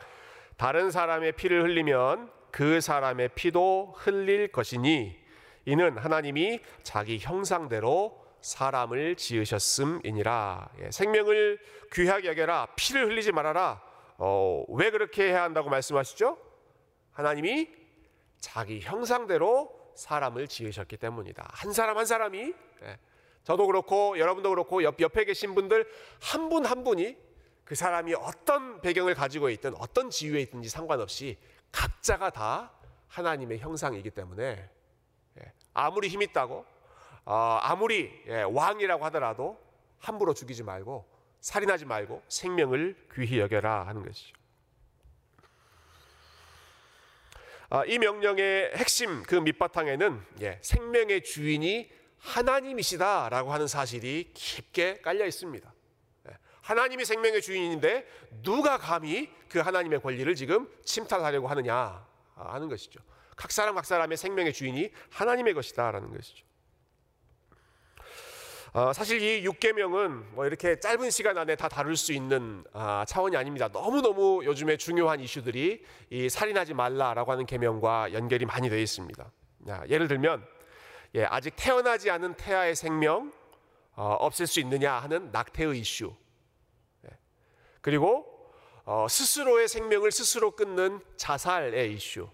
다른 0.56 0.90
사람의 0.90 1.32
피를 1.32 1.64
흘리면 1.64 2.30
그 2.52 2.80
사람의 2.80 3.30
피도 3.34 3.94
흘릴 3.96 4.48
것이니 4.52 5.18
이는 5.64 5.98
하나님이 5.98 6.60
자기 6.84 7.18
형상대로 7.18 8.24
사람을 8.42 9.16
지으셨음이니라. 9.16 10.68
예, 10.82 10.90
생명을 10.92 11.58
귀하게 11.92 12.28
여겨라. 12.28 12.68
피를 12.76 13.06
흘리지 13.08 13.32
말아라. 13.32 13.82
어, 14.16 14.64
왜 14.68 14.90
그렇게 14.90 15.24
해야 15.24 15.42
한다고 15.42 15.70
말씀하시죠? 15.70 16.38
하나님이 17.12 17.79
자기 18.40 18.80
형상대로 18.80 19.78
사람을 19.94 20.48
지으셨기 20.48 20.96
때문이다. 20.96 21.46
한 21.52 21.72
사람 21.72 21.98
한 21.98 22.06
사람이 22.06 22.54
예, 22.82 22.98
저도 23.44 23.66
그렇고 23.66 24.18
여러분도 24.18 24.50
그렇고 24.50 24.82
옆, 24.82 25.00
옆에 25.00 25.24
계신 25.24 25.54
분들 25.54 25.86
한 26.20 26.48
분한 26.48 26.70
한 26.70 26.84
분이 26.84 27.16
그 27.64 27.74
사람이 27.74 28.14
어떤 28.14 28.80
배경을 28.80 29.14
가지고 29.14 29.50
있든 29.50 29.74
어떤 29.76 30.10
지위에 30.10 30.40
있든지 30.40 30.68
상관없이 30.68 31.38
각자가 31.70 32.30
다 32.30 32.72
하나님의 33.08 33.58
형상이기 33.58 34.10
때문에 34.10 34.70
예, 35.38 35.52
아무리 35.74 36.08
힘 36.08 36.22
있다고 36.22 36.64
어, 37.26 37.58
아무리 37.62 38.22
예, 38.26 38.42
왕이라고 38.42 39.04
하더라도 39.06 39.60
함부로 39.98 40.32
죽이지 40.32 40.62
말고 40.62 41.06
살인하지 41.40 41.84
말고 41.84 42.22
생명을 42.28 43.08
귀히 43.14 43.38
여겨라 43.38 43.86
하는 43.86 44.04
것이죠. 44.04 44.40
아, 47.59 47.59
이 47.86 47.98
명령의 47.98 48.72
핵심 48.74 49.22
그 49.22 49.36
밑바탕에는 49.36 50.20
예, 50.40 50.58
생명의 50.60 51.22
주인이 51.22 51.90
하나님이시다라고 52.18 53.52
하는 53.52 53.68
사실이 53.68 54.32
깊게 54.34 55.00
깔려 55.02 55.24
있습니다. 55.24 55.72
예, 56.28 56.36
하나님이 56.62 57.04
생명의 57.04 57.40
주인인데 57.40 58.06
누가 58.42 58.76
감히 58.76 59.30
그 59.48 59.60
하나님의 59.60 60.00
권리를 60.00 60.34
지금 60.34 60.68
침탈하려고 60.84 61.46
하느냐 61.46 62.04
하는 62.34 62.68
것이죠. 62.68 63.00
각 63.36 63.52
사람 63.52 63.76
각 63.76 63.86
사람의 63.86 64.16
생명의 64.16 64.52
주인이 64.52 64.90
하나님의 65.10 65.54
것이다라는 65.54 66.12
것이죠. 66.12 66.44
어, 68.72 68.92
사실 68.92 69.20
이 69.20 69.42
6계명은 69.48 70.26
뭐 70.34 70.46
이렇게 70.46 70.78
짧은 70.78 71.10
시간 71.10 71.36
안에 71.36 71.56
다 71.56 71.68
다룰 71.68 71.96
수 71.96 72.12
있는 72.12 72.62
아, 72.72 73.04
차원이 73.04 73.36
아닙니다. 73.36 73.68
너무너무 73.72 74.44
요즘에 74.44 74.76
중요한 74.76 75.18
이슈들이 75.18 75.84
이 76.10 76.28
살인하지 76.28 76.74
말라라고 76.74 77.32
하는 77.32 77.46
계명과 77.46 78.12
연결이 78.12 78.46
많이 78.46 78.70
되어 78.70 78.78
있습니다. 78.78 79.28
야, 79.68 79.82
예를 79.88 80.06
들면 80.06 80.46
예, 81.16 81.24
아직 81.24 81.54
태어나지 81.56 82.10
않은 82.10 82.34
태아의 82.34 82.76
생명 82.76 83.32
어, 83.96 84.16
없앨 84.20 84.46
수 84.46 84.60
있느냐 84.60 84.94
하는 84.94 85.32
낙태의 85.32 85.80
이슈. 85.80 86.14
예. 87.06 87.10
그리고 87.80 88.24
어, 88.84 89.08
스스로의 89.10 89.66
생명을 89.66 90.12
스스로 90.12 90.52
끊는 90.52 91.00
자살의 91.16 91.92
이슈. 91.94 92.28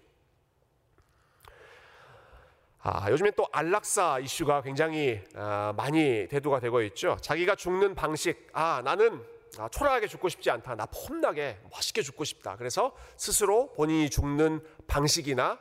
아, 2.79 3.09
요즘에 3.11 3.31
또 3.31 3.47
안락사 3.51 4.19
이슈가 4.19 4.61
굉장히 4.61 5.21
아, 5.35 5.73
많이 5.75 6.27
대두가 6.27 6.59
되고 6.59 6.81
있죠. 6.83 7.17
자기가 7.21 7.55
죽는 7.55 7.95
방식, 7.95 8.47
아 8.53 8.81
나는 8.83 9.23
아, 9.57 9.67
초라하게 9.69 10.07
죽고 10.07 10.29
싶지 10.29 10.51
않다. 10.51 10.75
나 10.75 10.85
폼나게 10.85 11.57
멋있게 11.71 12.01
죽고 12.01 12.23
싶다. 12.23 12.55
그래서 12.57 12.95
스스로 13.15 13.71
본인이 13.73 14.09
죽는 14.09 14.61
방식이나 14.87 15.59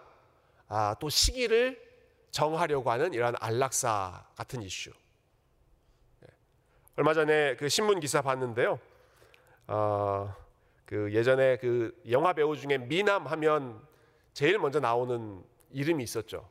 아, 0.68 0.96
또 1.00 1.08
시기를 1.08 1.80
정하려고 2.30 2.90
하는 2.90 3.14
이러한 3.14 3.34
안락사 3.40 4.26
같은 4.36 4.60
이슈. 4.62 4.90
네. 6.20 6.28
얼마 6.96 7.14
전에 7.14 7.56
그 7.56 7.68
신문 7.68 8.00
기사 8.00 8.20
봤는데요. 8.20 8.78
어, 9.68 10.34
그 10.84 11.12
예전에 11.12 11.56
그 11.56 11.98
영화 12.10 12.32
배우 12.34 12.54
중에 12.56 12.78
미남 12.78 13.26
하면 13.26 13.80
제일 14.34 14.58
먼저 14.58 14.80
나오는 14.80 15.42
이름이 15.70 16.04
있었죠. 16.04 16.48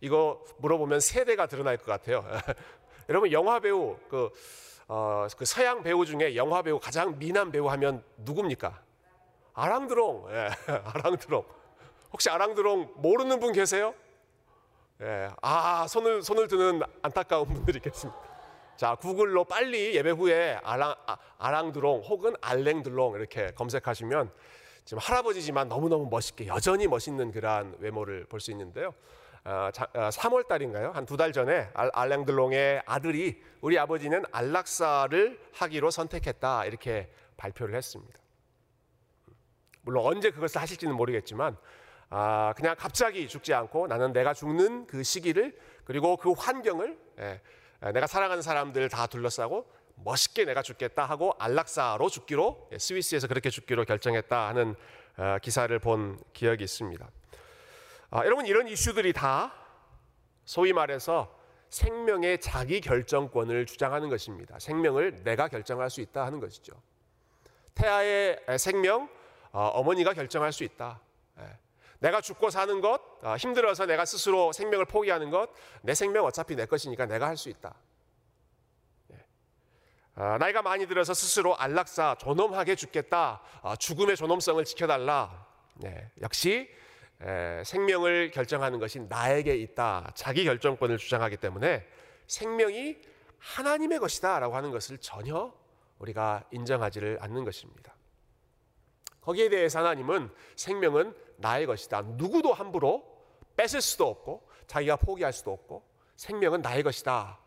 이거 0.00 0.42
물어보면 0.58 1.00
세대가 1.00 1.46
드러날 1.46 1.76
것 1.76 1.86
같아요. 1.86 2.24
여러분 3.08 3.30
영화 3.32 3.60
배우 3.60 3.96
그, 4.08 4.30
어, 4.88 5.26
그 5.36 5.44
서양 5.44 5.82
배우 5.82 6.04
중에 6.04 6.36
영화 6.36 6.62
배우 6.62 6.78
가장 6.78 7.18
미남 7.18 7.50
배우 7.50 7.66
하면 7.68 8.02
누굽니까? 8.18 8.80
아랑드롱. 9.54 10.26
예, 10.30 10.50
아랑드롱. 10.84 11.44
혹시 12.12 12.30
아랑드롱 12.30 12.94
모르는 12.96 13.40
분 13.40 13.52
계세요? 13.52 13.94
예, 15.02 15.28
아 15.42 15.86
손을 15.88 16.22
손을 16.22 16.48
드는 16.48 16.80
안타까운 17.02 17.46
분들이 17.46 17.80
계십니다. 17.80 18.18
자 18.76 18.94
구글로 18.94 19.44
빨리 19.44 19.94
예배 19.94 20.10
후에 20.10 20.58
아랑 20.62 20.94
아, 21.06 21.16
아랑드롱 21.38 22.02
혹은 22.02 22.34
알랭드롱 22.42 23.14
이렇게 23.14 23.50
검색하시면 23.54 24.30
지금 24.84 24.98
할아버지지만 25.00 25.68
너무 25.68 25.88
너무 25.88 26.08
멋있게 26.10 26.46
여전히 26.46 26.86
멋있는 26.86 27.32
그러한 27.32 27.76
외모를 27.80 28.26
볼 28.26 28.40
수 28.40 28.50
있는데요. 28.50 28.94
어, 29.48 29.70
3월 29.72 30.44
어, 30.44 30.48
달인가요? 30.48 30.90
한 30.92 31.06
두 31.06 31.16
달 31.16 31.32
전에 31.32 31.70
알랭들롱의 31.74 32.82
아들이 32.84 33.40
우리 33.60 33.78
아버지는 33.78 34.24
안락사를 34.32 35.38
하기로 35.52 35.90
선택했다 35.92 36.64
이렇게 36.64 37.08
발표를 37.36 37.76
했습니다. 37.76 38.18
물론 39.82 40.04
언제 40.04 40.30
그것을 40.32 40.60
하실지는 40.60 40.96
모르겠지만 40.96 41.56
아, 42.10 42.54
그냥 42.56 42.74
갑자기 42.76 43.28
죽지 43.28 43.54
않고 43.54 43.86
나는 43.86 44.12
내가 44.12 44.34
죽는 44.34 44.86
그 44.88 45.02
시기를 45.04 45.56
그리고 45.84 46.16
그 46.16 46.32
환경을 46.32 46.98
예, 47.20 47.40
내가 47.92 48.06
사랑하는 48.08 48.42
사람들 48.42 48.88
다 48.88 49.06
둘러싸고 49.06 49.70
멋있게 50.04 50.44
내가 50.44 50.62
죽겠다 50.62 51.04
하고 51.04 51.34
안락사로 51.38 52.08
죽기로 52.08 52.68
예, 52.72 52.78
스위스에서 52.78 53.28
그렇게 53.28 53.48
죽기로 53.50 53.84
결정했다 53.84 54.48
하는 54.48 54.74
어, 55.18 55.36
기사를 55.40 55.76
본 55.78 56.18
기억이 56.32 56.64
있습니다. 56.64 57.08
아, 58.10 58.24
여러분 58.24 58.46
이런 58.46 58.68
이슈들이 58.68 59.12
다 59.12 59.52
소위 60.44 60.72
말해서 60.72 61.34
생명의 61.70 62.40
자기 62.40 62.80
결정권을 62.80 63.66
주장하는 63.66 64.08
것입니다. 64.08 64.58
생명을 64.58 65.22
내가 65.24 65.48
결정할 65.48 65.90
수 65.90 66.00
있다 66.00 66.24
하는 66.24 66.38
것이죠. 66.40 66.72
태아의 67.74 68.38
생명 68.58 69.08
어, 69.50 69.66
어머니가 69.68 70.14
결정할 70.14 70.52
수 70.52 70.64
있다. 70.64 71.00
예. 71.40 71.58
내가 71.98 72.20
죽고 72.20 72.50
사는 72.50 72.80
것 72.80 73.00
어, 73.22 73.36
힘들어서 73.36 73.86
내가 73.86 74.04
스스로 74.04 74.52
생명을 74.52 74.84
포기하는 74.86 75.30
것 75.30 75.50
내 75.82 75.94
생명 75.94 76.24
어차피 76.24 76.54
내 76.54 76.66
것이니까 76.66 77.06
내가 77.06 77.26
할 77.26 77.36
수 77.36 77.48
있다. 77.48 77.74
예. 79.12 79.16
아, 80.14 80.38
나이가 80.38 80.62
많이 80.62 80.86
들어서 80.86 81.12
스스로 81.14 81.56
안락사 81.56 82.16
존엄하게 82.18 82.76
죽겠다. 82.76 83.42
아, 83.62 83.76
죽음의 83.76 84.16
존엄성을 84.16 84.64
지켜달라. 84.64 85.46
예. 85.84 86.10
역시 86.22 86.70
생명을 87.64 88.30
결정하는 88.30 88.78
것이 88.78 89.00
나에게 89.00 89.56
있다. 89.56 90.10
자기 90.14 90.44
결정권을 90.44 90.98
주장하기 90.98 91.38
때문에 91.38 91.86
생명이 92.26 92.96
하나님의 93.38 93.98
것이다라고 93.98 94.54
하는 94.56 94.70
것을 94.70 94.98
전혀 94.98 95.54
우리가 95.98 96.44
인정하지를 96.50 97.18
않는 97.20 97.44
것입니다. 97.44 97.94
거기에 99.20 99.48
대해서 99.48 99.80
하나님은 99.80 100.30
생명은 100.56 101.14
나의 101.38 101.66
것이다. 101.66 102.02
누구도 102.02 102.52
함부로 102.52 103.04
뺏을 103.56 103.80
수도 103.80 104.06
없고 104.06 104.48
자기가 104.66 104.96
포기할 104.96 105.32
수도 105.32 105.52
없고 105.52 105.84
생명은 106.16 106.62
나의 106.62 106.82
것이다. 106.82 107.38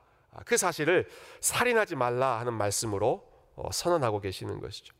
그 0.46 0.58
사실을 0.58 1.08
살인하지 1.42 1.96
말라 1.96 2.40
하는 2.40 2.54
말씀으로 2.54 3.28
어, 3.56 3.72
선언하고 3.72 4.20
계시는 4.20 4.60
것이죠. 4.60 4.94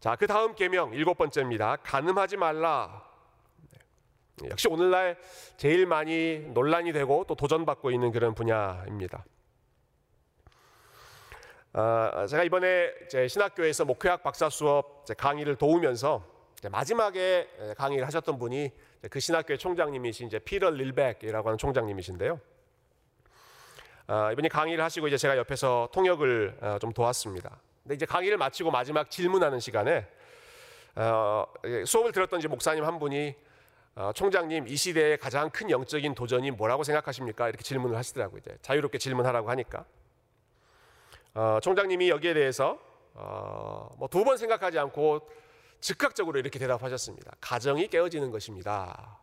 자, 0.00 0.14
그 0.14 0.28
다음 0.28 0.54
계명 0.54 0.92
일곱 0.94 1.18
번째입니다. 1.18 1.76
간음하지 1.82 2.36
말라. 2.36 3.04
네. 4.36 4.48
역시 4.50 4.68
오늘날 4.68 5.18
제일 5.56 5.86
많이 5.86 6.38
논란이 6.38 6.92
되고 6.92 7.24
또 7.26 7.34
도전받고 7.34 7.90
있는 7.90 8.12
그런 8.12 8.32
분야입니다. 8.32 9.24
아, 11.72 12.26
제가 12.28 12.44
이번에 12.44 12.92
제 13.08 13.26
신학교에서 13.26 13.84
목회학 13.84 14.22
박사 14.22 14.48
수업 14.48 15.04
강의를 15.16 15.56
도우면서 15.56 16.24
마지막에 16.70 17.48
강의를 17.76 18.06
하셨던 18.06 18.38
분이 18.38 18.70
그 19.10 19.18
신학교의 19.18 19.58
총장님이신 19.58 20.28
이제 20.28 20.38
피터 20.38 20.70
릴백이라고 20.70 21.48
하는 21.48 21.58
총장님이신데요. 21.58 22.40
아, 24.06 24.30
이분이 24.30 24.48
강의를 24.48 24.82
하시고 24.84 25.08
이제 25.08 25.16
제가 25.16 25.36
옆에서 25.36 25.88
통역을 25.92 26.58
아, 26.60 26.78
좀 26.78 26.92
도왔습니다. 26.92 27.60
근데 27.88 27.94
이제 27.94 28.04
강의를 28.04 28.36
마치고 28.36 28.70
마지막 28.70 29.10
질문하는 29.10 29.60
시간에 29.60 30.06
어, 30.94 31.46
수업을 31.86 32.12
들었던 32.12 32.38
이제 32.38 32.46
목사님 32.46 32.84
한 32.84 32.98
분이 32.98 33.34
어, 33.94 34.12
총장님 34.14 34.68
이 34.68 34.76
시대의 34.76 35.16
가장 35.16 35.48
큰 35.48 35.70
영적인 35.70 36.14
도전이 36.14 36.50
뭐라고 36.50 36.84
생각하십니까? 36.84 37.48
이렇게 37.48 37.62
질문을 37.62 37.96
하시더라고요. 37.96 38.40
이제 38.40 38.58
자유롭게 38.60 38.98
질문하라고 38.98 39.48
하니까 39.48 39.86
어, 41.32 41.60
총장님이 41.62 42.10
여기에 42.10 42.34
대해서 42.34 42.78
어, 43.14 43.88
뭐두 43.96 44.22
번 44.22 44.36
생각하지 44.36 44.78
않고 44.78 45.26
즉각적으로 45.80 46.38
이렇게 46.38 46.58
대답하셨습니다. 46.58 47.32
가정이 47.40 47.88
깨어지는 47.88 48.30
것입니다. 48.30 49.20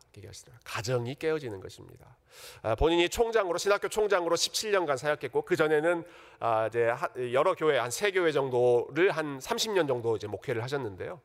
가정이 0.63 1.15
깨어지는 1.15 1.59
것입니다. 1.59 2.15
아, 2.61 2.75
본인이 2.75 3.09
총장으로 3.09 3.57
신학교 3.57 3.89
총장으로 3.89 4.35
17년간 4.37 4.97
사역했고 4.97 5.41
그 5.41 5.55
전에는 5.57 6.05
아, 6.39 6.67
이제 6.67 6.93
여러 7.33 7.53
교회 7.53 7.77
한 7.77 7.91
세 7.91 8.11
교회 8.11 8.31
정도를 8.31 9.11
한 9.11 9.39
30년 9.39 9.87
정도 9.87 10.15
이제 10.15 10.27
목회를 10.27 10.63
하셨는데요. 10.63 11.19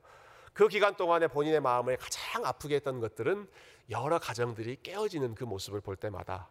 그 0.53 0.67
기간 0.67 0.97
동안에 0.97 1.29
본인의 1.29 1.61
마음을 1.61 1.97
가장 1.97 2.45
아프게 2.45 2.77
했던 2.77 2.99
것들은 3.01 3.49
여러 3.91 4.19
가정들이 4.19 4.79
깨어지는 4.83 5.37
그 5.37 5.45
모습을 5.45 5.81
볼 5.81 5.95
때마다 5.95 6.49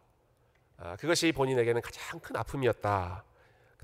아, 0.78 0.96
그것이 0.96 1.34
본인에게는 1.34 1.82
가장 1.82 2.20
큰 2.22 2.38
아픔이었다. 2.38 3.26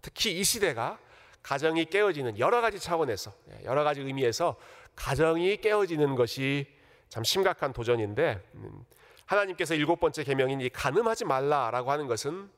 특히 0.01 0.39
이 0.39 0.43
시대가 0.45 0.97
가정이 1.43 1.85
깨어지는 1.85 2.39
여러 2.39 2.61
가지 2.61 2.79
차원에서 2.79 3.33
예, 3.51 3.65
여러 3.65 3.83
가지 3.83 4.01
의미에서 4.01 4.55
가정이 4.95 5.57
깨어지는 5.57 6.15
것이 6.15 6.67
참 7.09 7.23
심각한 7.23 7.73
도전인데 7.73 8.41
음, 8.55 8.85
하나님께서 9.25 9.75
일곱 9.75 9.99
번째 9.99 10.23
계명인 10.23 10.61
이 10.61 10.69
간음하지 10.69 11.25
말라라고 11.25 11.91
하는 11.91 12.07
것은 12.07 12.49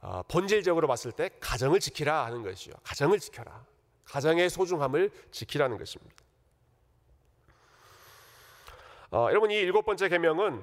어, 0.00 0.22
본질적으로 0.28 0.86
봤을 0.86 1.12
때 1.12 1.30
가정을 1.40 1.80
지키라 1.80 2.26
하는 2.26 2.42
것이요. 2.42 2.74
가정을 2.84 3.18
지켜라. 3.18 3.64
가정의 4.04 4.48
소중함을 4.48 5.10
지키라는 5.30 5.76
것입니다. 5.76 6.16
어, 9.10 9.26
여러분 9.30 9.50
이 9.50 9.54
일곱 9.54 9.84
번째 9.84 10.08
계명은 10.08 10.62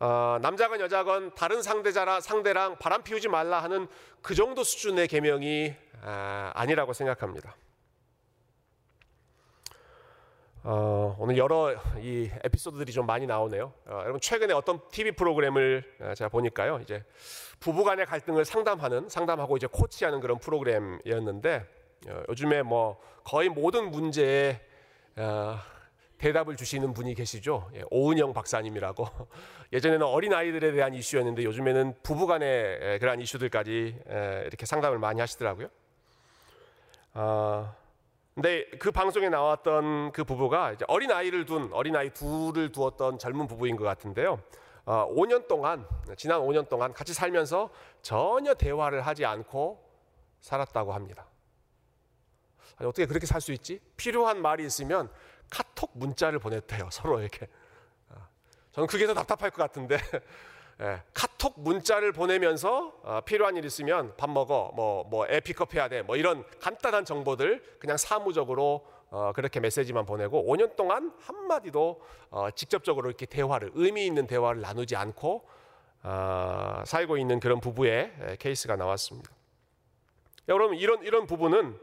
어, 0.00 0.38
남자건 0.40 0.80
여자건 0.80 1.34
다른 1.34 1.62
상대자라 1.62 2.20
상대랑 2.20 2.78
바람 2.78 3.02
피우지 3.02 3.28
말라 3.28 3.62
하는 3.62 3.88
그 4.22 4.34
정도 4.34 4.62
수준의 4.62 5.08
계명이 5.08 5.74
아, 6.02 6.52
아니라고 6.54 6.92
생각합니다. 6.92 7.56
어, 10.64 11.16
오늘 11.20 11.38
여러 11.38 11.74
이 12.00 12.28
에피소드들이 12.44 12.92
좀 12.92 13.06
많이 13.06 13.26
나오네요. 13.26 13.72
어, 13.86 14.00
여러분 14.02 14.20
최근에 14.20 14.52
어떤 14.52 14.80
TV 14.90 15.12
프로그램을 15.12 15.84
어, 16.00 16.14
제가 16.14 16.28
보니까요. 16.28 16.80
이제 16.82 17.04
부부간의 17.60 18.06
갈등을 18.06 18.44
상담하는 18.44 19.08
상담하고 19.08 19.56
이제 19.56 19.68
코치하는 19.70 20.20
그런 20.20 20.38
프로그램이었는데 20.38 21.64
어, 22.08 22.22
요즘에 22.28 22.62
뭐 22.62 23.00
거의 23.24 23.48
모든 23.48 23.90
문제에 23.90 24.60
어, 25.16 25.58
대답을 26.18 26.56
주시는 26.56 26.92
분이 26.92 27.14
계시죠. 27.14 27.70
예, 27.74 27.84
오은영 27.90 28.32
박사님이라고. 28.32 29.06
예전에는 29.72 30.04
어린 30.04 30.34
아이들에 30.34 30.72
대한 30.72 30.92
이슈였는데 30.92 31.44
요즘에는 31.44 31.94
부부간의 32.02 32.98
그러한 32.98 33.20
이슈들까지 33.20 34.02
이렇게 34.46 34.66
상담을 34.66 34.98
많이 34.98 35.20
하시더라고요. 35.20 35.68
아, 37.12 37.72
근데 38.38 38.70
그 38.78 38.92
방송에 38.92 39.28
나왔던 39.30 40.12
그 40.12 40.22
부부가 40.22 40.72
어린 40.86 41.10
아이를 41.10 41.44
둔 41.44 41.70
어린 41.72 41.96
아이 41.96 42.08
둘을 42.10 42.70
두었던 42.70 43.18
젊은 43.18 43.48
부부인 43.48 43.74
것 43.74 43.82
같은데요. 43.82 44.40
어, 44.84 45.12
5년 45.12 45.48
동안 45.48 45.84
지난 46.16 46.40
5년 46.42 46.68
동안 46.68 46.92
같이 46.92 47.12
살면서 47.12 47.68
전혀 48.00 48.54
대화를 48.54 49.04
하지 49.04 49.24
않고 49.24 49.82
살았다고 50.38 50.92
합니다. 50.92 51.26
아니, 52.76 52.88
어떻게 52.88 53.06
그렇게 53.06 53.26
살 53.26 53.40
수 53.40 53.50
있지? 53.50 53.80
필요한 53.96 54.40
말이 54.40 54.64
있으면 54.64 55.10
카톡 55.50 55.90
문자를 55.94 56.38
보냈대요 56.38 56.90
서로에게. 56.92 57.48
아, 58.10 58.28
저는 58.70 58.86
그게 58.86 59.08
더 59.08 59.14
답답할 59.14 59.50
것 59.50 59.56
같은데 59.56 59.98
예, 60.80 61.02
카톡 61.12 61.54
문자를 61.56 62.12
보내면서 62.12 62.92
어, 63.02 63.20
필요한 63.24 63.56
일 63.56 63.64
있으면 63.64 64.14
밥 64.16 64.30
먹어 64.30 64.70
뭐뭐 64.76 65.26
픽업 65.44 65.74
해야 65.74 65.88
돼 65.88 66.02
뭐 66.02 66.16
이런 66.16 66.44
간단한 66.60 67.04
정보들 67.04 67.62
그냥 67.80 67.96
사무적으로 67.96 68.86
어, 69.10 69.32
그렇게 69.34 69.58
메시지만 69.58 70.06
보내고 70.06 70.44
5년 70.46 70.76
동안 70.76 71.12
한 71.20 71.46
마디도 71.48 72.00
어, 72.30 72.50
직접적으로 72.52 73.08
이렇게 73.08 73.26
대화를 73.26 73.72
의미 73.74 74.06
있는 74.06 74.26
대화를 74.28 74.60
나누지 74.60 74.94
않고 74.94 75.48
어, 76.04 76.82
살고 76.86 77.16
있는 77.16 77.40
그런 77.40 77.60
부부의 77.60 78.12
예, 78.28 78.36
케이스가 78.36 78.76
나왔습니다. 78.76 79.30
여러분 80.48 80.76
이런 80.76 81.02
이런 81.02 81.26
부부는 81.26 81.76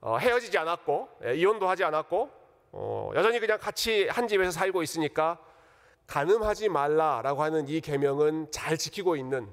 어, 0.00 0.16
헤어지지 0.16 0.56
않았고 0.56 1.08
예, 1.26 1.34
이혼도 1.34 1.68
하지 1.68 1.84
않았고 1.84 2.30
어, 2.72 3.10
여전히 3.14 3.38
그냥 3.38 3.58
같이 3.58 4.08
한 4.08 4.28
집에서 4.28 4.50
살고 4.50 4.82
있으니까 4.82 5.38
간음하지 6.06 6.68
말라라고 6.68 7.42
하는 7.42 7.68
이 7.68 7.80
계명은 7.80 8.50
잘 8.52 8.76
지키고 8.78 9.16
있는 9.16 9.48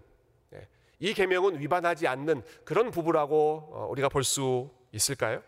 예, 0.54 0.68
이 1.00 1.13
계명은 1.13 1.60
위반하지 1.60 2.08
않는 2.08 2.44
그런 2.63 2.92
부부라고 2.92 3.70
어, 3.72 3.88
우리가 3.89 4.10
볼 4.10 4.24
수 4.24 4.70
있을까요? 4.92 5.42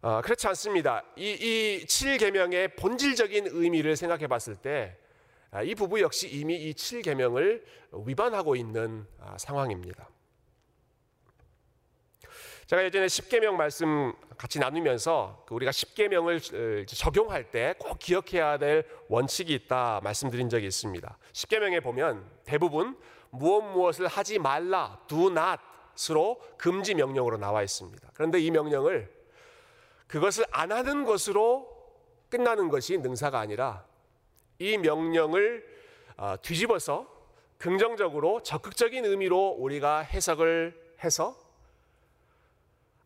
어, 0.00 0.20
그렇지 0.22 0.46
않습니다. 0.48 1.02
이, 1.16 1.30
이 1.32 1.84
7계명의 1.84 2.76
본질적인 2.76 3.48
의미를 3.50 3.96
생각해 3.96 4.28
봤을 4.28 4.54
때, 4.54 4.96
아, 5.50 5.62
이 5.62 5.74
부부 5.74 6.00
역시 6.00 6.28
이미 6.28 6.56
이 6.56 6.72
7계명을 6.72 7.62
위반하고 8.06 8.54
있는 8.54 9.06
아, 9.20 9.36
상황입니다. 9.38 10.08
제가 12.68 12.84
예전에 12.84 13.08
십계명 13.08 13.56
말씀 13.56 14.12
같이 14.36 14.58
나누면서 14.58 15.42
그 15.48 15.54
우리가 15.54 15.72
십계명을 15.72 16.36
어, 16.36 16.84
적용할 16.86 17.50
때 17.50 17.74
꼭 17.78 17.98
기억해야 17.98 18.58
될 18.58 18.86
원칙이 19.08 19.54
있다 19.54 20.02
말씀드린 20.04 20.50
적이 20.50 20.66
있습니다. 20.66 21.18
십계명에 21.32 21.80
보면 21.80 22.30
대부분 22.44 22.98
무엇 23.30 23.62
무엇을 23.62 24.06
하지 24.06 24.38
말라, 24.38 25.00
do 25.06 25.30
not으로 25.30 26.38
금지 26.58 26.94
명령으로 26.94 27.38
나와 27.38 27.62
있습니다. 27.62 28.06
그런데 28.12 28.38
이 28.38 28.50
명령을 28.50 29.10
그것을 30.06 30.44
안 30.50 30.70
하는 30.70 31.06
것으로 31.06 31.74
끝나는 32.28 32.68
것이 32.68 32.98
능사가 32.98 33.38
아니라 33.38 33.86
이 34.58 34.76
명령을 34.76 35.64
어, 36.18 36.34
뒤집어서 36.42 37.08
긍정적으로 37.56 38.42
적극적인 38.42 39.06
의미로 39.06 39.56
우리가 39.58 40.00
해석을 40.00 40.96
해서 41.02 41.47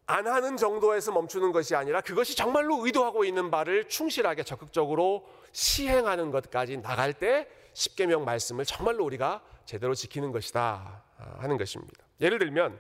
안 0.07 0.27
하는 0.27 0.57
정도에서 0.57 1.12
멈추는 1.12 1.53
것이 1.53 1.75
아니라 1.75 2.01
그것이 2.01 2.37
정말로 2.37 2.85
의도하고 2.85 3.25
있는 3.25 3.51
바를 3.51 3.88
충실하게 3.88 4.43
적극적으로 4.43 5.29
시행하는 5.53 6.31
것까지 6.31 6.79
나갈 6.79 7.12
때 7.12 7.49
십계명 7.73 8.25
말씀을 8.25 8.65
정말로 8.65 9.05
우리가 9.05 9.43
제대로 9.65 9.95
지키는 9.95 10.33
것이다 10.33 11.03
아, 11.19 11.35
하는 11.38 11.57
것입니다. 11.57 12.05
예를 12.21 12.38
들면 12.38 12.79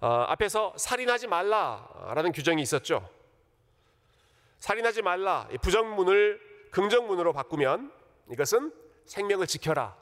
어, 0.00 0.08
앞에서 0.28 0.74
살인하지 0.76 1.28
말라라는 1.28 2.32
규정이 2.32 2.62
있었죠. 2.62 3.08
살인하지 4.58 5.02
말라 5.02 5.48
부정문을 5.60 6.40
긍정문으로 6.70 7.32
바꾸면 7.32 7.92
이것은 8.32 8.72
생명을 9.06 9.46
지켜라, 9.46 9.96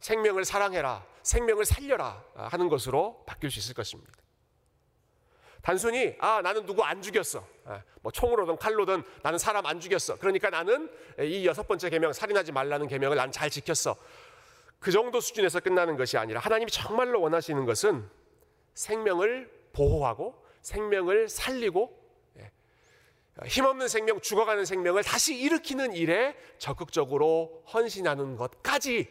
생명을 0.00 0.44
사랑해라, 0.44 1.04
생명을 1.22 1.64
살려라 1.64 2.22
하는 2.34 2.68
것으로 2.68 3.24
바뀔 3.26 3.50
수 3.50 3.58
있을 3.58 3.74
것입니다. 3.74 4.12
단순히 5.62 6.14
아 6.18 6.42
나는 6.42 6.66
누구 6.66 6.82
안 6.82 7.00
죽였어. 7.00 7.46
아, 7.64 7.82
뭐 8.02 8.10
총으로든 8.10 8.56
칼로든 8.56 9.02
나는 9.22 9.38
사람 9.38 9.64
안 9.64 9.78
죽였어. 9.80 10.18
그러니까 10.18 10.50
나는 10.50 10.90
이 11.20 11.46
여섯 11.46 11.66
번째 11.68 11.88
계명 11.88 12.12
살인하지 12.12 12.52
말라는 12.52 12.88
계명을 12.88 13.16
난 13.16 13.30
잘 13.32 13.48
지켰어. 13.48 13.96
그 14.78 14.90
정도 14.90 15.20
수준에서 15.20 15.60
끝나는 15.60 15.96
것이 15.96 16.18
아니라 16.18 16.40
하나님이 16.40 16.70
정말로 16.70 17.20
원하시는 17.20 17.64
것은 17.64 18.08
생명을 18.74 19.48
보호하고 19.72 20.44
생명을 20.62 21.28
살리고 21.28 21.96
예, 22.40 22.50
힘없는 23.46 23.86
생명, 23.88 24.20
죽어가는 24.20 24.64
생명을 24.64 25.04
다시 25.04 25.36
일으키는 25.38 25.94
일에 25.94 26.36
적극적으로 26.58 27.64
헌신하는 27.72 28.36
것까지 28.36 29.08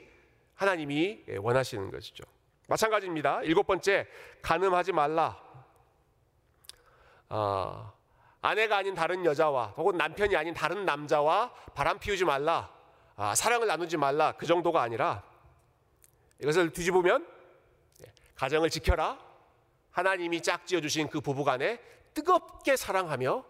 하나님이 0.55 1.23
예, 1.29 1.37
원하시는 1.37 1.89
것이죠. 1.89 2.25
마찬가지입니다. 2.67 3.41
일곱 3.43 3.65
번째, 3.67 4.07
간음하지 4.41 4.91
말라. 4.91 5.41
어, 7.33 7.93
아내가 8.41 8.77
아닌 8.77 8.93
다른 8.93 9.23
여자와 9.23 9.67
혹은 9.77 9.95
남편이 9.95 10.35
아닌 10.35 10.53
다른 10.53 10.85
남자와 10.85 11.53
바람 11.73 11.97
피우지 11.97 12.25
말라. 12.25 12.69
아, 13.15 13.33
사랑을 13.35 13.67
나누지 13.67 13.95
말라. 13.95 14.33
그 14.33 14.45
정도가 14.45 14.81
아니라 14.81 15.23
이것을 16.39 16.73
뒤집으면 16.73 17.25
예, 18.03 18.11
가정을 18.35 18.69
지켜라. 18.69 19.17
하나님이 19.91 20.41
짝지어 20.41 20.81
주신 20.81 21.07
그 21.07 21.21
부부 21.21 21.45
간에 21.45 21.79
뜨겁게 22.13 22.75
사랑하며 22.75 23.45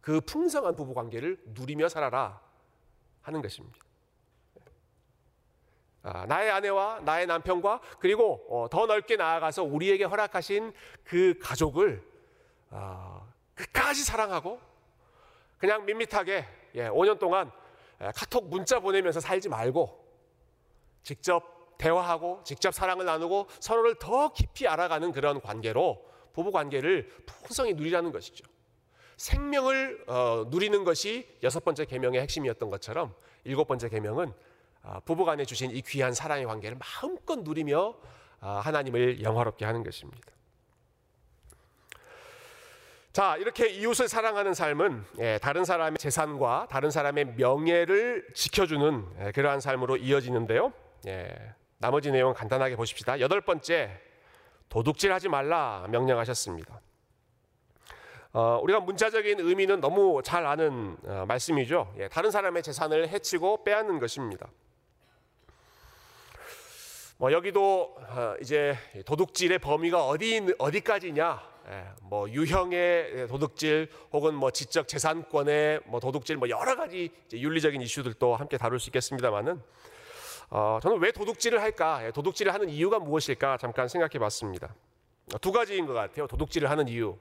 그 0.00 0.22
풍성한 0.22 0.74
부부 0.74 0.94
관계를 0.94 1.38
누리며 1.48 1.90
살아라 1.90 2.40
하는 3.20 3.42
것입니다. 3.42 3.78
아, 6.02 6.24
나의 6.24 6.50
아내와 6.50 7.00
나의 7.00 7.26
남편과 7.26 7.80
그리고 7.98 8.46
어, 8.48 8.68
더 8.70 8.86
넓게 8.86 9.16
나아가서 9.16 9.64
우리에게 9.64 10.04
허락하신 10.04 10.72
그 11.04 11.38
가족을 11.42 12.02
아, 12.02 12.17
끝까지 13.54 14.04
사랑하고 14.04 14.60
그냥 15.58 15.84
밋밋하게 15.84 16.44
예, 16.74 16.88
5년 16.88 17.18
동안 17.18 17.50
카톡 18.14 18.48
문자 18.48 18.78
보내면서 18.78 19.20
살지 19.20 19.48
말고 19.48 20.06
직접 21.02 21.76
대화하고 21.78 22.42
직접 22.44 22.72
사랑을 22.72 23.06
나누고 23.06 23.46
서로를 23.60 23.94
더 23.98 24.32
깊이 24.32 24.68
알아가는 24.68 25.12
그런 25.12 25.40
관계로 25.40 26.04
부부 26.32 26.52
관계를 26.52 27.08
풍성히 27.26 27.74
누리라는 27.74 28.12
것이죠. 28.12 28.44
생명을 29.16 30.04
어, 30.06 30.44
누리는 30.48 30.84
것이 30.84 31.28
여섯 31.42 31.64
번째 31.64 31.84
계명의 31.84 32.20
핵심이었던 32.20 32.70
것처럼 32.70 33.14
일곱 33.44 33.66
번째 33.66 33.88
계명은 33.88 34.32
아, 34.82 35.00
부부간에 35.00 35.44
주신 35.44 35.72
이 35.72 35.82
귀한 35.82 36.14
사랑의 36.14 36.46
관계를 36.46 36.78
마음껏 36.78 37.40
누리며 37.40 37.96
아, 38.40 38.60
하나님을 38.60 39.22
영화롭게 39.22 39.64
하는 39.64 39.82
것입니다. 39.82 40.32
자, 43.12 43.36
이렇게 43.36 43.68
이웃을 43.68 44.06
사랑하는 44.06 44.54
삶은 44.54 45.04
예, 45.18 45.38
다른 45.38 45.64
사람의 45.64 45.98
재산과 45.98 46.68
다른 46.70 46.90
사람의 46.90 47.34
명예를 47.36 48.26
지켜주는 48.34 49.06
예, 49.20 49.32
그러한 49.32 49.60
삶으로 49.60 49.96
이어지는데요. 49.96 50.72
예, 51.06 51.34
나머지 51.78 52.10
내용 52.10 52.34
간단하게 52.34 52.76
보십시다. 52.76 53.18
여덟 53.20 53.40
번째, 53.40 53.98
도둑질하지 54.68 55.28
말라 55.30 55.86
명령하셨습니다. 55.88 56.80
어, 58.34 58.60
우리가 58.62 58.80
문자적인 58.80 59.40
의미는 59.40 59.80
너무 59.80 60.20
잘 60.22 60.46
아는 60.46 60.96
어, 61.04 61.24
말씀이죠. 61.26 61.94
예, 61.98 62.08
다른 62.08 62.30
사람의 62.30 62.62
재산을 62.62 63.08
해치고 63.08 63.64
빼앗는 63.64 63.98
것입니다. 63.98 64.48
뭐 67.16 67.32
여기도 67.32 67.96
어, 67.98 68.34
이제 68.42 68.76
도둑질의 69.06 69.58
범위가 69.60 70.06
어디 70.06 70.54
어디까지냐? 70.58 71.57
예, 71.70 71.84
뭐 72.00 72.30
유형의 72.30 73.28
도둑질 73.28 73.90
혹은 74.12 74.34
뭐 74.34 74.50
지적 74.50 74.88
재산권의 74.88 75.80
뭐 75.84 76.00
도둑질 76.00 76.38
뭐 76.38 76.48
여러 76.48 76.74
가지 76.76 77.10
윤리적인 77.30 77.82
이슈들도 77.82 78.36
함께 78.36 78.56
다룰 78.56 78.80
수 78.80 78.88
있겠습니다만은 78.88 79.60
어, 80.48 80.78
저는 80.82 80.98
왜 80.98 81.12
도둑질을 81.12 81.60
할까? 81.60 82.06
예, 82.06 82.10
도둑질을 82.10 82.54
하는 82.54 82.70
이유가 82.70 82.98
무엇일까? 82.98 83.58
잠깐 83.58 83.86
생각해 83.86 84.18
봤습니다. 84.18 84.74
두 85.42 85.52
가지인 85.52 85.84
것 85.84 85.92
같아요. 85.92 86.26
도둑질을 86.26 86.70
하는 86.70 86.88
이유. 86.88 87.18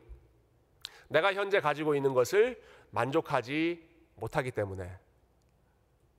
내가 1.09 1.33
현재 1.33 1.59
가지고 1.59 1.95
있는 1.95 2.13
것을 2.13 2.61
만족하지 2.91 3.85
못하기 4.15 4.51
때문에 4.51 4.97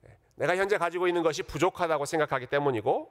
예, 0.07 0.19
내가 0.35 0.55
현재 0.55 0.77
가지고 0.77 1.09
있는 1.09 1.23
것이 1.23 1.43
부족하다고 1.45 2.05
생각하기 2.05 2.49
때문이고 2.49 3.11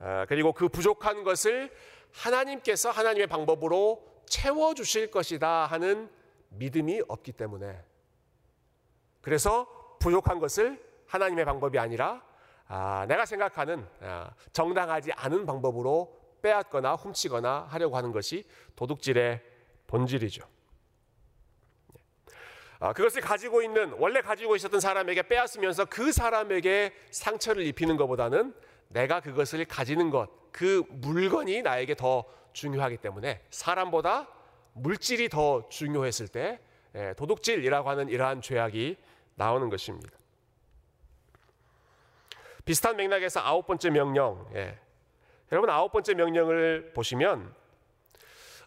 어, 0.00 0.24
그리고 0.28 0.52
그 0.52 0.68
부족한 0.68 1.22
것을 1.22 1.70
하나님께서 2.10 2.90
하나님의 2.90 3.28
방법으로 3.28 4.13
채워 4.26 4.74
주실 4.74 5.10
것이다 5.10 5.66
하는 5.66 6.10
믿음이 6.50 7.02
없기 7.08 7.32
때문에 7.32 7.82
그래서 9.20 9.96
부족한 10.00 10.38
것을 10.38 10.82
하나님의 11.06 11.44
방법이 11.44 11.78
아니라 11.78 12.22
아, 12.66 13.04
내가 13.08 13.26
생각하는 13.26 13.86
아, 14.00 14.30
정당하지 14.52 15.12
않은 15.12 15.46
방법으로 15.46 16.20
빼앗거나 16.42 16.94
훔치거나 16.94 17.66
하려고 17.70 17.96
하는 17.96 18.12
것이 18.12 18.46
도둑질의 18.76 19.42
본질이죠. 19.86 20.46
아, 22.80 22.92
그것을 22.92 23.22
가지고 23.22 23.62
있는 23.62 23.94
원래 23.98 24.20
가지고 24.20 24.56
있었던 24.56 24.80
사람에게 24.80 25.22
빼앗으면서 25.22 25.86
그 25.86 26.12
사람에게 26.12 26.92
상처를 27.10 27.64
입히는 27.64 27.96
것보다는 27.96 28.54
내가 28.88 29.20
그것을 29.20 29.64
가지는 29.64 30.10
것, 30.10 30.28
그 30.52 30.84
물건이 30.90 31.62
나에게 31.62 31.94
더 31.94 32.24
중요하기 32.54 32.96
때문에 32.98 33.42
사람보다 33.50 34.28
물질이 34.72 35.28
더 35.28 35.68
중요했을 35.68 36.28
때 36.28 36.60
예, 36.94 37.12
도둑질이라고 37.16 37.90
하는 37.90 38.08
이러한 38.08 38.40
죄악이 38.40 38.96
나오는 39.34 39.68
것입니다. 39.68 40.16
비슷한 42.64 42.96
맥락에서 42.96 43.40
아홉 43.40 43.66
번째 43.66 43.90
명령, 43.90 44.48
예. 44.54 44.78
여러분 45.52 45.68
아홉 45.68 45.92
번째 45.92 46.14
명령을 46.14 46.92
보시면 46.94 47.54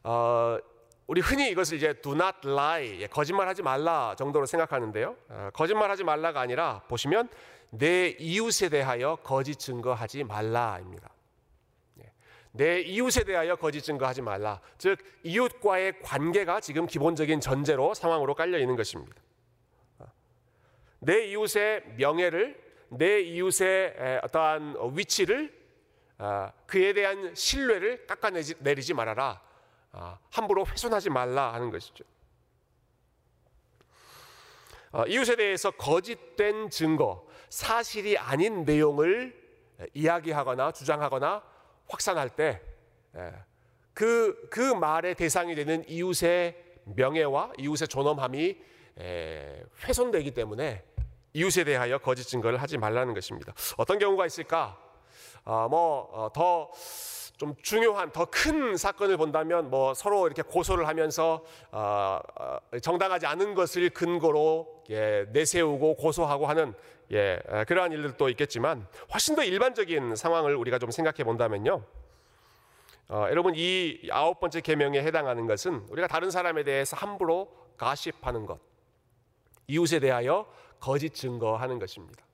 어, 0.04 0.58
우리 1.08 1.22
흔히 1.22 1.50
이것을 1.50 1.78
이제 1.78 1.94
do 1.94 2.14
not 2.14 2.38
lie, 2.46 3.02
예, 3.02 3.08
거짓말하지 3.08 3.64
말라 3.64 4.14
정도로 4.18 4.46
생각하는데요. 4.46 5.16
어, 5.30 5.50
거짓말하지 5.54 6.04
말라가 6.04 6.42
아니라 6.42 6.84
보시면 6.88 7.30
내 7.70 8.10
이웃에 8.20 8.70
대하여 8.70 9.18
거짓 9.24 9.58
증거하지 9.58 10.26
말라입니다. 10.26 11.10
예, 12.60 12.64
내 12.64 12.80
이웃에 12.82 13.24
대하여 13.24 13.56
거짓 13.56 13.82
증거하지 13.82 14.22
말라. 14.22 14.60
즉 14.78 14.98
이웃과의 15.24 16.02
관계가 16.02 16.60
지금 16.60 16.88
기본적인 16.88 17.40
전제로 17.40 17.94
상황으로 17.94 18.36
깔려 18.36 18.58
있는 18.58 18.76
것입니다. 18.76 19.16
어, 20.00 20.06
내 21.00 21.28
이웃의 21.28 21.96
명예를 21.98 22.68
내 22.90 23.22
이웃의 23.22 24.20
어떠한 24.24 24.76
위치를 24.94 25.56
어, 26.20 26.52
그에 26.66 26.94
대한 26.94 27.36
신뢰를 27.36 28.08
깎아내리지 28.08 28.94
말아라. 28.94 29.42
아, 29.92 30.20
함부로 30.32 30.66
훼손하지 30.66 31.10
말라 31.10 31.54
하는 31.54 31.70
것이죠. 31.70 32.04
어, 34.92 35.04
이웃에 35.06 35.36
대해서 35.36 35.72
거짓된 35.72 36.70
증거, 36.70 37.28
사실이 37.50 38.18
아닌 38.18 38.64
내용을 38.64 39.48
이야기하거나 39.94 40.72
주장하거나 40.72 41.44
확산할 41.90 42.30
때, 42.30 42.62
그, 43.94 44.48
그 44.50 44.74
말의 44.74 45.16
대상이 45.16 45.56
되는 45.56 45.84
이웃의 45.88 46.56
명예와 46.96 47.54
이웃의 47.58 47.88
존엄함이 47.88 48.58
훼손되기 49.84 50.32
때문에 50.32 50.84
이웃에 51.34 51.64
대하여 51.64 51.98
거짓 51.98 52.26
증거를 52.26 52.62
하지 52.62 52.78
말라는 52.78 53.14
것입니다. 53.14 53.54
어떤 53.78 54.00
경우가 54.00 54.26
있을까? 54.26 54.78
아, 55.44 55.68
뭐더 55.70 56.62
어, 56.64 56.72
좀 57.38 57.56
중요한 57.62 58.12
더 58.12 58.26
큰 58.26 58.78
사건을 58.78 59.18
본다면 59.18 59.70
뭐 59.70 59.94
서로 59.94 60.26
이렇게 60.28 60.42
고소를 60.42 60.88
하면서 60.88 61.44
어, 61.72 62.20
어, 62.40 62.80
정당하지 62.80 63.26
않은 63.26 63.56
것을 63.56 63.90
근거로 63.92 64.84
예, 64.90 65.26
내세우고 65.32 65.96
고소하고 65.96 66.48
하는 66.48 66.74
예, 67.12 67.40
그러한 67.68 67.92
일들도 67.92 68.30
있겠지만 68.30 68.88
훨씬 69.14 69.36
더 69.36 69.44
일반적인 69.44 70.16
상황을 70.16 70.56
우리가 70.56 70.80
좀 70.80 70.92
생각해 70.92 71.24
본다면요. 71.24 71.84
어, 73.10 73.28
여러분 73.30 73.54
이 73.56 74.08
아홉 74.12 74.40
번째 74.40 74.62
계명에 74.62 75.02
해당하는 75.02 75.48
것은 75.48 75.86
우리가 75.90 76.08
다른 76.08 76.30
사람에 76.30 76.64
대해서 76.64 76.98
함부로 76.98 77.50
가십하는 77.78 78.46
것, 78.46 78.60
이웃에 79.68 80.00
대하여 80.00 80.46
거짓 80.80 81.14
증거하는 81.14 81.80
것입니다. 81.80 82.27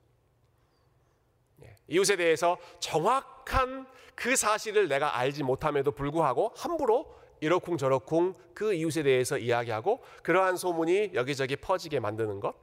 예, 1.89 1.95
이웃에 1.95 2.15
대해서 2.15 2.57
정확한 2.79 3.87
그 4.15 4.35
사실을 4.35 4.87
내가 4.87 5.17
알지 5.17 5.43
못함에도 5.43 5.91
불구하고 5.91 6.53
함부로 6.55 7.13
이러쿵저러쿵 7.41 8.33
그 8.53 8.73
이웃에 8.73 9.03
대해서 9.03 9.37
이야기하고 9.37 10.01
그러한 10.21 10.55
소문이 10.55 11.11
여기저기 11.13 11.55
퍼지게 11.55 11.99
만드는 11.99 12.39
것. 12.39 12.55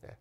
네. 0.00 0.16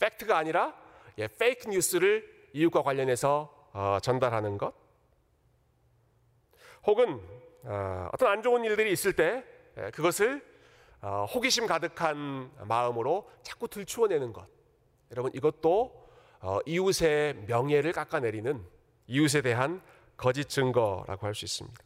팩트가 0.00 0.36
아니라 0.36 0.74
예, 1.18 1.28
페이크 1.28 1.68
뉴스를 1.68 2.48
이웃과 2.52 2.82
관련해서 2.82 3.70
어, 3.72 3.98
전달하는 4.02 4.58
것. 4.58 4.74
혹은 6.86 7.20
어, 7.62 8.10
어떤 8.12 8.30
안 8.30 8.42
좋은 8.42 8.64
일들이 8.64 8.92
있을 8.92 9.14
때 9.14 9.44
예, 9.78 9.90
그것을 9.90 10.44
어, 11.00 11.26
호기심 11.26 11.66
가득한 11.66 12.50
마음으로 12.64 13.30
자꾸 13.42 13.68
들추어내는 13.68 14.32
것. 14.32 14.46
여러분 15.10 15.30
이것도 15.34 15.92
어, 15.94 16.03
이웃의 16.66 17.44
명예를 17.46 17.92
깎아내리는 17.92 18.62
이웃에 19.06 19.40
대한 19.42 19.80
거짓 20.16 20.48
증거라고 20.48 21.26
할 21.26 21.34
수 21.34 21.44
있습니다. 21.44 21.82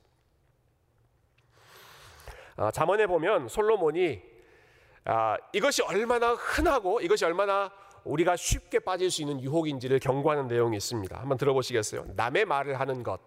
아, 2.57 2.71
잠언에 2.73 3.07
보면 3.07 3.49
솔로몬이 3.49 4.21
아, 5.05 5.37
이것이 5.53 5.83
얼마나 5.83 6.33
흔하고 6.33 7.01
이것이 7.01 7.25
얼마나 7.25 7.71
우리가 8.05 8.37
쉽게 8.37 8.81
빠질 8.81 9.11
수 9.11 9.23
있는 9.23 9.40
유혹인지를 9.40 10.01
경고하는 10.01 10.49
내용이 10.49 10.77
있습니다. 10.77 11.18
한번 11.18 11.38
들어보시겠어요? 11.38 12.07
남의 12.16 12.44
말을 12.44 12.81
하는 12.81 13.03
것, 13.03 13.21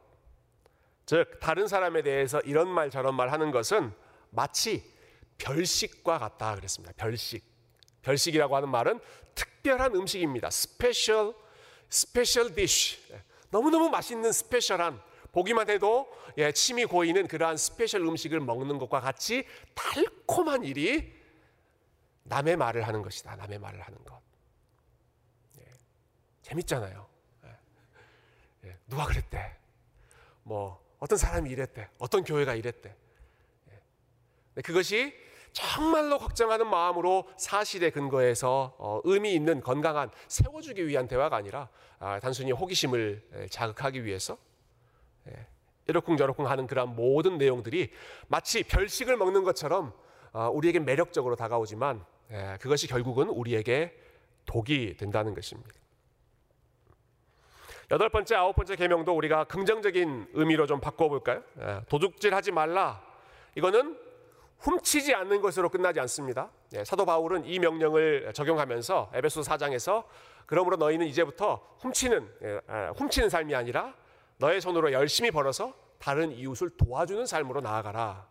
즉 1.06 1.40
다른 1.40 1.68
사람에 1.68 2.02
대해서 2.02 2.40
이런 2.42 2.68
말 2.68 2.90
저런 2.90 3.16
말 3.16 3.32
하는 3.32 3.52
것은 3.52 3.92
마치 4.32 4.84
별식과 5.38 6.20
같다 6.20 6.56
그랬습니다. 6.56 6.94
별식. 6.98 7.51
별식이라고 8.02 8.56
하는 8.56 8.70
말은 8.70 9.00
특별한 9.36 9.96
음식입니다. 9.96 10.50
special 10.50 11.34
special 11.90 12.56
dish. 12.56 12.98
너무너무 13.50 13.90
맛있는 13.90 14.32
special한 14.32 15.02
보기만 15.32 15.70
해도 15.70 16.12
예, 16.38 16.52
침이 16.52 16.86
고이는 16.86 17.28
그러한 17.28 17.58
special 17.58 18.02
음식을 18.02 18.40
먹는 18.40 18.78
것과 18.80 19.02
같이 19.02 19.46
달콤한 19.76 20.64
일이 20.64 21.14
남의 22.24 22.56
말을 22.56 22.88
하는 22.88 23.02
것이다. 23.02 23.36
남의 23.36 23.60
말을 23.60 23.82
하는 23.82 24.04
것. 24.06 24.22
예, 25.60 25.66
재밌잖아요. 26.44 27.08
예, 27.46 28.70
예 28.70 28.78
누가 28.88 29.06
그랬대? 29.06 29.58
뭐 30.44 30.82
어떤 31.00 31.18
사람이 31.18 31.50
이랬대? 31.50 31.90
어떤 31.98 32.24
교회가 32.24 32.56
이랬대? 32.56 32.96
예, 34.58 34.62
그것이 34.62 35.14
정말로 35.54 36.18
걱정하는 36.18 36.68
마음으로 36.70 37.28
사실에 37.38 37.90
근거해서 37.90 38.76
어, 38.78 39.02
의미 39.04 39.34
있는 39.34 39.62
건강한 39.62 40.10
세워주기 40.28 40.88
위한 40.88 41.08
대화가 41.08 41.36
아니라 41.36 41.70
아, 42.00 42.20
단순히 42.20 42.52
호기심을 42.52 43.48
자극하기 43.50 44.06
위해서 44.06 44.38
예, 45.28 45.48
이러쿵저러쿵 45.88 46.50
하는 46.50 46.68
그런 46.68 46.96
모든 46.96 47.38
내용들이 47.38 47.92
마치 48.28 48.64
별식을 48.64 49.18
먹는 49.18 49.44
것처럼 49.44 49.94
어, 50.34 50.50
우리에게 50.50 50.80
매력적으로 50.80 51.36
다가오지만 51.36 52.04
예, 52.32 52.58
그것이 52.62 52.88
결국은 52.88 53.30
우리에게 53.30 53.96
독이 54.46 54.96
된다는 54.98 55.34
것입니다. 55.34 55.70
여덟 57.92 58.08
번째, 58.08 58.36
아홉 58.36 58.56
번째 58.56 58.78
계명도 58.78 59.14
우리가 59.14 59.44
긍정적인 59.44 60.30
의미로 60.34 60.66
좀 60.66 60.80
바꿔볼까요? 60.80 61.44
예, 61.60 61.82
도둑질하지 61.90 62.52
말라. 62.52 63.04
이거는 63.56 64.11
훔치지 64.62 65.14
않는 65.14 65.42
것으로 65.42 65.70
끝나지 65.70 66.00
않습니다. 66.02 66.52
예, 66.74 66.84
사도 66.84 67.06
바울은 67.06 67.46
이 67.46 67.60
명령을 67.60 68.32
적용하면서 68.34 69.12
에베소 69.14 69.42
4장에서 69.42 70.06
그러므로 70.46 70.78
너희는 70.78 71.08
이제부터 71.08 71.76
훔치는 71.80 72.30
예, 72.44 72.62
훔치는 72.96 73.30
삶이 73.30 73.56
아니라 73.56 73.96
너의 74.38 74.62
손으로 74.62 74.92
열심히 74.92 75.32
벌어서 75.32 75.74
다른 76.00 76.32
이웃을 76.32 76.70
도와주는 76.72 77.26
삶으로 77.26 77.62
나아가라. 77.62 78.30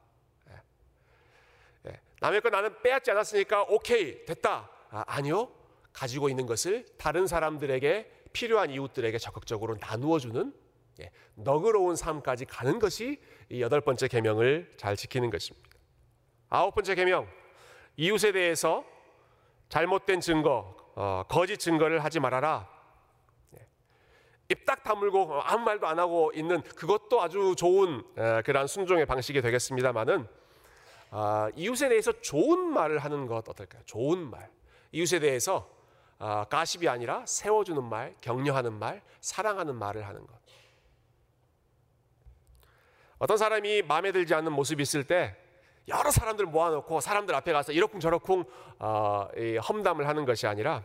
남의 2.20 2.42
거 2.42 2.50
나는 2.50 2.74
빼앗지 2.82 3.10
않았으니까 3.10 3.62
오케이 3.62 4.24
됐다. 4.26 4.68
아, 4.90 5.20
니요 5.22 5.50
가지고 5.92 6.28
있는 6.28 6.46
것을 6.46 6.84
다른 6.98 7.26
사람들에게 7.26 8.24
필요한 8.32 8.70
이웃들에게 8.70 9.16
적극적으로 9.18 9.76
나누어 9.80 10.18
주는 10.18 10.52
예, 11.00 11.10
너그러운 11.34 11.96
삶까지 11.96 12.44
가는 12.44 12.78
것이 12.78 13.20
이 13.48 13.62
여덟 13.62 13.80
번째 13.80 14.06
계명을 14.06 14.74
잘 14.76 14.96
지키는 14.96 15.30
것입니다. 15.30 15.69
아홉 16.50 16.74
번째 16.74 16.94
계명 16.96 17.28
이웃에 17.96 18.32
대해서 18.32 18.84
잘못된 19.68 20.20
증거, 20.20 20.74
어, 20.96 21.22
거짓 21.28 21.58
증거를 21.58 22.02
하지 22.02 22.18
말아라. 22.18 22.68
예, 23.56 23.66
입딱 24.48 24.82
다물고 24.82 25.40
아무 25.42 25.64
말도 25.64 25.86
안 25.86 25.98
하고 26.00 26.32
있는 26.34 26.60
그것도 26.62 27.22
아주 27.22 27.54
좋은 27.56 28.02
에, 28.18 28.42
그러한 28.42 28.66
순종의 28.66 29.06
방식이 29.06 29.40
되겠습니다만은 29.40 30.26
아, 31.12 31.50
이웃에 31.56 31.88
대해서 31.88 32.12
좋은 32.20 32.72
말을 32.72 32.98
하는 32.98 33.26
것 33.26 33.48
어떨까요? 33.48 33.82
좋은 33.84 34.30
말. 34.30 34.50
이웃에 34.92 35.20
대해서 35.20 35.70
아, 36.18 36.44
가십이 36.44 36.88
아니라 36.88 37.24
세워주는 37.26 37.82
말, 37.82 38.14
격려하는 38.20 38.72
말, 38.72 39.02
사랑하는 39.20 39.76
말을 39.76 40.06
하는 40.06 40.26
것. 40.26 40.40
어떤 43.18 43.36
사람이 43.36 43.82
마음에 43.82 44.12
들지 44.12 44.34
않는 44.34 44.52
모습이 44.52 44.82
있을 44.82 45.04
때 45.04 45.36
여러 45.88 46.10
사람들 46.10 46.46
모아놓고 46.46 47.00
사람들 47.00 47.34
앞에 47.34 47.52
가서 47.52 47.72
이러쿵저러쿵 47.72 48.44
어, 48.78 49.28
험담을 49.68 50.06
하는 50.06 50.24
것이 50.24 50.46
아니라 50.46 50.84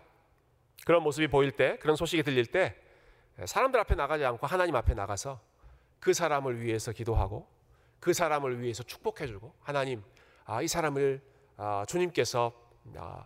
그런 0.85 1.03
모습이 1.03 1.27
보일 1.27 1.51
때, 1.51 1.77
그런 1.77 1.95
소식이 1.95 2.23
들릴 2.23 2.45
때 2.45 2.75
사람들 3.43 3.79
앞에 3.81 3.95
나가지 3.95 4.23
않고 4.23 4.47
하나님 4.47 4.75
앞에 4.75 4.93
나가서 4.93 5.39
그 5.99 6.13
사람을 6.13 6.61
위해서 6.61 6.91
기도하고 6.91 7.47
그 7.99 8.13
사람을 8.13 8.61
위해서 8.61 8.83
축복해주고 8.83 9.53
하나님 9.61 10.03
아, 10.45 10.61
이 10.61 10.67
사람을 10.67 11.21
아, 11.57 11.85
주님께서 11.87 12.53
아, 12.95 13.25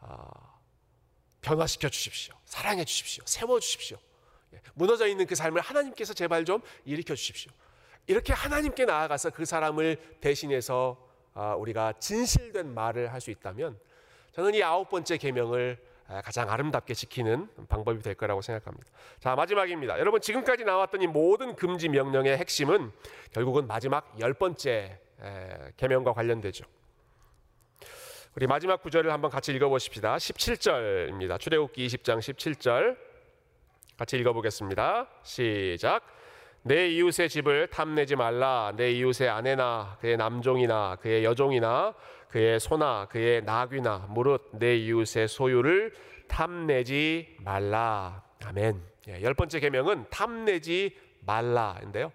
아, 0.00 0.30
변화시켜 1.42 1.88
주십시오. 1.88 2.34
사랑해 2.44 2.84
주십시오. 2.84 3.22
세워 3.26 3.60
주십시오. 3.60 3.98
예, 4.54 4.60
무너져 4.74 5.06
있는 5.06 5.26
그 5.26 5.34
삶을 5.34 5.60
하나님께서 5.60 6.14
제발 6.14 6.44
좀 6.44 6.62
일으켜 6.84 7.14
주십시오. 7.14 7.52
이렇게 8.06 8.32
하나님께 8.32 8.84
나아가서 8.84 9.30
그 9.30 9.44
사람을 9.44 9.96
대신해서 10.20 10.96
아, 11.34 11.54
우리가 11.54 11.94
진실된 11.94 12.72
말을 12.72 13.12
할 13.12 13.20
수 13.20 13.30
있다면 13.30 13.78
저는 14.32 14.54
이 14.54 14.62
아홉 14.62 14.88
번째 14.90 15.16
계명을 15.16 15.78
아, 16.06 16.20
가장 16.20 16.50
아름답게 16.50 16.92
지키는 16.92 17.48
방법이 17.68 18.02
될 18.02 18.14
거라고 18.14 18.42
생각합니다. 18.42 18.90
자, 19.20 19.34
마지막입니다. 19.34 19.98
여러분, 19.98 20.20
지금까지 20.20 20.64
나왔던 20.64 21.00
이 21.00 21.06
모든 21.06 21.56
금지 21.56 21.88
명령의 21.88 22.36
핵심은 22.36 22.92
결국은 23.32 23.66
마지막 23.66 24.14
열 24.20 24.34
번째 24.34 24.98
계명과 25.78 26.12
관련되죠. 26.12 26.64
우리 28.36 28.46
마지막 28.46 28.82
구절을 28.82 29.12
한번 29.12 29.30
같이 29.30 29.52
읽어보십시다. 29.52 30.16
17절입니다. 30.16 31.38
출애굽기 31.40 31.86
20장 31.86 32.18
17절 32.18 32.98
같이 33.96 34.18
읽어보겠습니다. 34.18 35.08
시작. 35.22 36.02
내 36.66 36.88
이웃의 36.88 37.28
집을 37.28 37.66
탐내지 37.66 38.16
말라. 38.16 38.72
내 38.74 38.90
이웃의 38.92 39.28
아내나 39.28 39.98
그의 40.00 40.16
남종이나 40.16 40.96
그의 40.96 41.22
여종이나 41.22 41.94
그의 42.28 42.58
소나 42.58 43.06
그의 43.10 43.42
나귀나 43.44 44.06
무릇 44.08 44.48
내 44.52 44.74
이웃의 44.74 45.28
소유를 45.28 45.92
탐내지 46.26 47.36
말라. 47.40 48.22
아멘. 48.46 48.80
예, 49.08 49.20
열 49.20 49.34
번째 49.34 49.60
계명은 49.60 50.06
탐내지 50.08 50.96
말라인데요. 51.20 52.10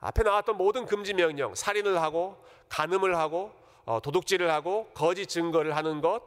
앞에 0.00 0.24
나왔던 0.24 0.56
모든 0.56 0.84
금지 0.84 1.14
명령, 1.14 1.54
살인을 1.54 2.02
하고 2.02 2.36
간음을 2.68 3.16
하고 3.16 3.52
어, 3.84 4.00
도둑질을 4.00 4.50
하고 4.50 4.90
거짓 4.92 5.26
증거를 5.28 5.76
하는 5.76 6.00
것, 6.00 6.20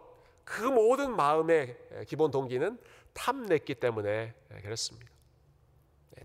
그 0.45 0.61
모든 0.61 1.13
마음의 1.17 1.75
기본 2.07 2.31
동기는 2.31 2.79
탐냈기 3.13 3.75
때문에 3.75 4.33
예, 4.55 4.61
그렇습니다. 4.61 5.10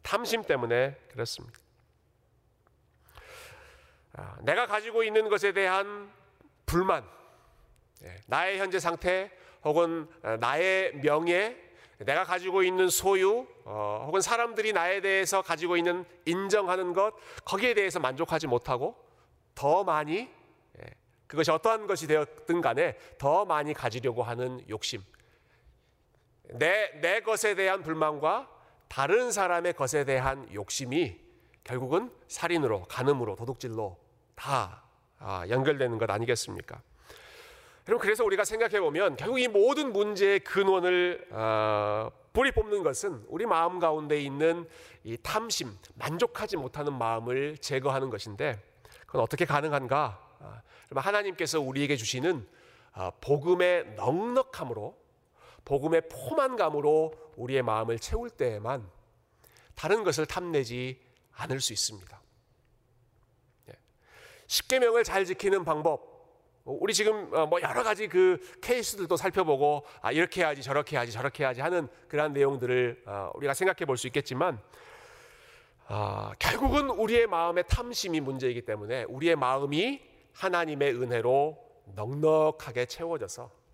예, 0.06 0.08
탐심 0.08 0.44
때문에 0.44 0.96
그렇습니다. 1.10 1.58
아, 4.12 4.36
내가 4.42 4.66
가지고 4.66 5.02
있는 5.02 5.28
것에 5.28 5.52
대한 5.52 6.10
불만, 6.64 7.04
예, 8.04 8.16
나의 8.26 8.58
현재 8.58 8.78
상태 8.78 9.30
혹은 9.64 10.08
어, 10.22 10.36
나의 10.38 10.94
명예, 10.96 11.56
내가 11.98 12.24
가지고 12.24 12.62
있는 12.62 12.88
소유, 12.88 13.46
어, 13.64 14.04
혹은 14.06 14.20
사람들이 14.20 14.72
나에 14.72 15.00
대해서 15.00 15.42
가지고 15.42 15.76
있는 15.76 16.04
인정하는 16.24 16.92
것, 16.92 17.12
거기에 17.44 17.74
대해서 17.74 17.98
만족하지 17.98 18.46
못하고 18.46 18.96
더 19.54 19.82
많이 19.82 20.30
예, 20.78 20.84
그것이 21.26 21.50
어떠한 21.50 21.86
것이 21.86 22.06
되었든 22.06 22.60
간에 22.60 22.96
더 23.18 23.44
많이 23.44 23.74
가지려고 23.74 24.22
하는 24.22 24.64
욕심. 24.68 25.02
내, 26.44 26.92
내 27.00 27.20
것에 27.20 27.56
대한 27.56 27.82
불만과 27.82 28.55
다른 28.88 29.30
사람의 29.30 29.74
것에 29.74 30.04
대한 30.04 30.52
욕심이 30.52 31.18
결국은 31.64 32.10
살인으로, 32.28 32.84
간음으로, 32.84 33.36
도둑질로 33.36 33.98
다 34.34 34.82
아, 35.18 35.44
연결되는 35.48 35.98
것 35.98 36.10
아니겠습니까? 36.10 36.80
여러분 37.88 38.02
그래서 38.02 38.24
우리가 38.24 38.44
생각해 38.44 38.80
보면 38.80 39.16
결국 39.16 39.38
이 39.38 39.46
모든 39.48 39.92
문제의 39.92 40.40
근원을 40.40 41.28
어, 41.30 42.10
뿌리 42.32 42.52
뽑는 42.52 42.82
것은 42.82 43.24
우리 43.28 43.46
마음 43.46 43.78
가운데 43.78 44.20
있는 44.20 44.68
이 45.04 45.16
탐심, 45.22 45.72
만족하지 45.94 46.56
못하는 46.56 46.92
마음을 46.92 47.56
제거하는 47.58 48.10
것인데 48.10 48.60
그건 49.06 49.22
어떻게 49.22 49.44
가능한가? 49.44 50.20
아, 50.40 50.62
하나님께서 50.94 51.60
우리에게 51.60 51.96
주시는 51.96 52.46
아, 52.92 53.12
복음의 53.20 53.94
넉넉함으로, 53.96 54.96
복음의 55.66 56.08
포만감으로 56.08 57.12
우리의 57.36 57.62
마음을 57.62 57.98
채울 57.98 58.30
때에만 58.30 58.88
다른 59.74 60.04
것을 60.04 60.24
탐내지 60.24 60.98
않을 61.32 61.60
수 61.60 61.74
있습니다. 61.74 62.22
십계명을 64.46 65.04
잘 65.04 65.24
지키는 65.24 65.64
방법. 65.64 66.14
우리 66.64 66.94
지금 66.94 67.32
어, 67.34 67.46
뭐 67.46 67.60
여러 67.60 67.82
가지 67.82 68.08
그 68.08 68.40
케이스들도 68.62 69.16
살펴보고 69.16 69.84
아 70.00 70.12
이렇게 70.12 70.40
해야지 70.40 70.62
저렇게 70.62 70.96
해야지 70.96 71.12
저렇게 71.12 71.44
해야지 71.44 71.60
하는 71.60 71.88
그러한 72.08 72.32
내용들을 72.32 73.02
어, 73.06 73.30
우리가 73.34 73.54
생각해 73.54 73.84
볼 73.84 73.96
수 73.96 74.06
있겠지만 74.06 74.60
아, 75.88 76.32
결국은 76.40 76.90
우리의 76.90 77.28
마음의 77.28 77.64
탐심이 77.68 78.20
문제이기 78.20 78.62
때문에 78.62 79.04
우리의 79.04 79.36
마음이 79.36 80.02
하나님의 80.32 80.94
은혜로 80.94 81.58
넉넉하게 81.94 82.86
채워져서 82.86 83.44
예, 83.44 83.65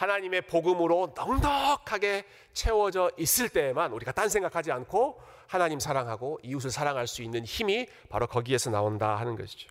하나님의 0.00 0.42
복음으로 0.42 1.12
넉넉하게 1.14 2.24
채워져 2.54 3.10
있을 3.18 3.50
때에만 3.50 3.92
우리가 3.92 4.12
딴 4.12 4.30
생각하지 4.30 4.72
않고 4.72 5.20
하나님 5.46 5.78
사랑하고 5.78 6.40
이웃을 6.42 6.70
사랑할 6.70 7.06
수 7.06 7.22
있는 7.22 7.44
힘이 7.44 7.86
바로 8.08 8.26
거기에서 8.26 8.70
나온다 8.70 9.16
하는 9.16 9.36
것이죠. 9.36 9.68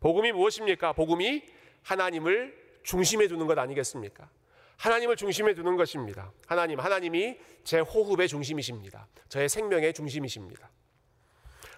복음이 0.00 0.32
무엇입니까? 0.32 0.94
복음이 0.94 1.44
하나님을 1.82 2.56
중심에 2.82 3.28
두는 3.28 3.46
것 3.46 3.58
아니겠습니까? 3.58 4.30
하나님을 4.78 5.16
중심에 5.16 5.52
두는 5.54 5.76
것입니다. 5.76 6.32
하나님, 6.46 6.80
하나님이 6.80 7.38
제 7.64 7.80
호흡의 7.80 8.28
중심이십니다. 8.28 9.08
저의 9.28 9.50
생명의 9.50 9.92
중심이십니다. 9.92 10.70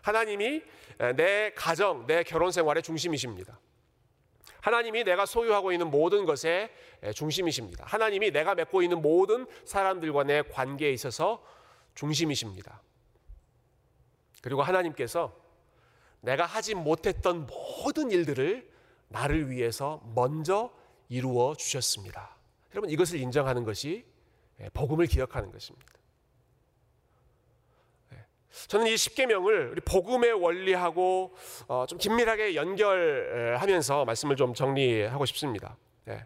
하나님이 0.03 0.63
내 1.17 1.53
가정, 1.57 2.07
내 2.07 2.23
결혼 2.23 2.53
생활의 2.53 2.85
중심이십니다. 2.85 3.59
하나님이 4.61 5.05
내가 5.05 5.27
소유하고 5.27 5.73
있는 5.73 5.91
모든 5.91 6.25
것의 6.25 6.71
중심이십니다. 7.15 7.85
하나님이 7.87 8.31
내가 8.31 8.55
맺고 8.55 8.83
있는 8.83 9.03
모든 9.03 9.47
사람들과 9.65 10.25
내 10.25 10.43
관계에 10.43 10.93
있어서 10.93 11.45
중심이십니다. 11.95 12.83
그리고 14.43 14.63
하나님께서 14.63 15.35
내가 16.21 16.47
하지 16.47 16.75
못했던 16.75 17.47
모든 17.47 18.11
일들을 18.11 18.71
나를 19.09 19.51
위해서 19.51 20.03
먼저 20.15 20.73
이루어 21.09 21.55
주셨습니다. 21.55 22.37
여러분 22.73 22.91
이것을 22.91 23.21
인정하는 23.21 23.65
것이 23.65 24.05
예, 24.61 24.69
복음을 24.71 25.07
기억하는 25.07 25.51
것입니다. 25.53 25.94
예. 28.55 28.67
저는 28.69 28.87
이 28.87 28.97
십계명을 28.97 29.71
우리 29.73 29.81
복음의 29.81 30.33
원리하고 30.33 31.35
어, 31.69 31.85
좀 31.89 31.99
긴밀하게 31.99 32.55
연결하면서 32.55 34.05
말씀을 34.05 34.37
좀 34.37 34.55
정리하고 34.55 35.27
싶습니다. 35.27 35.77
예. 36.09 36.25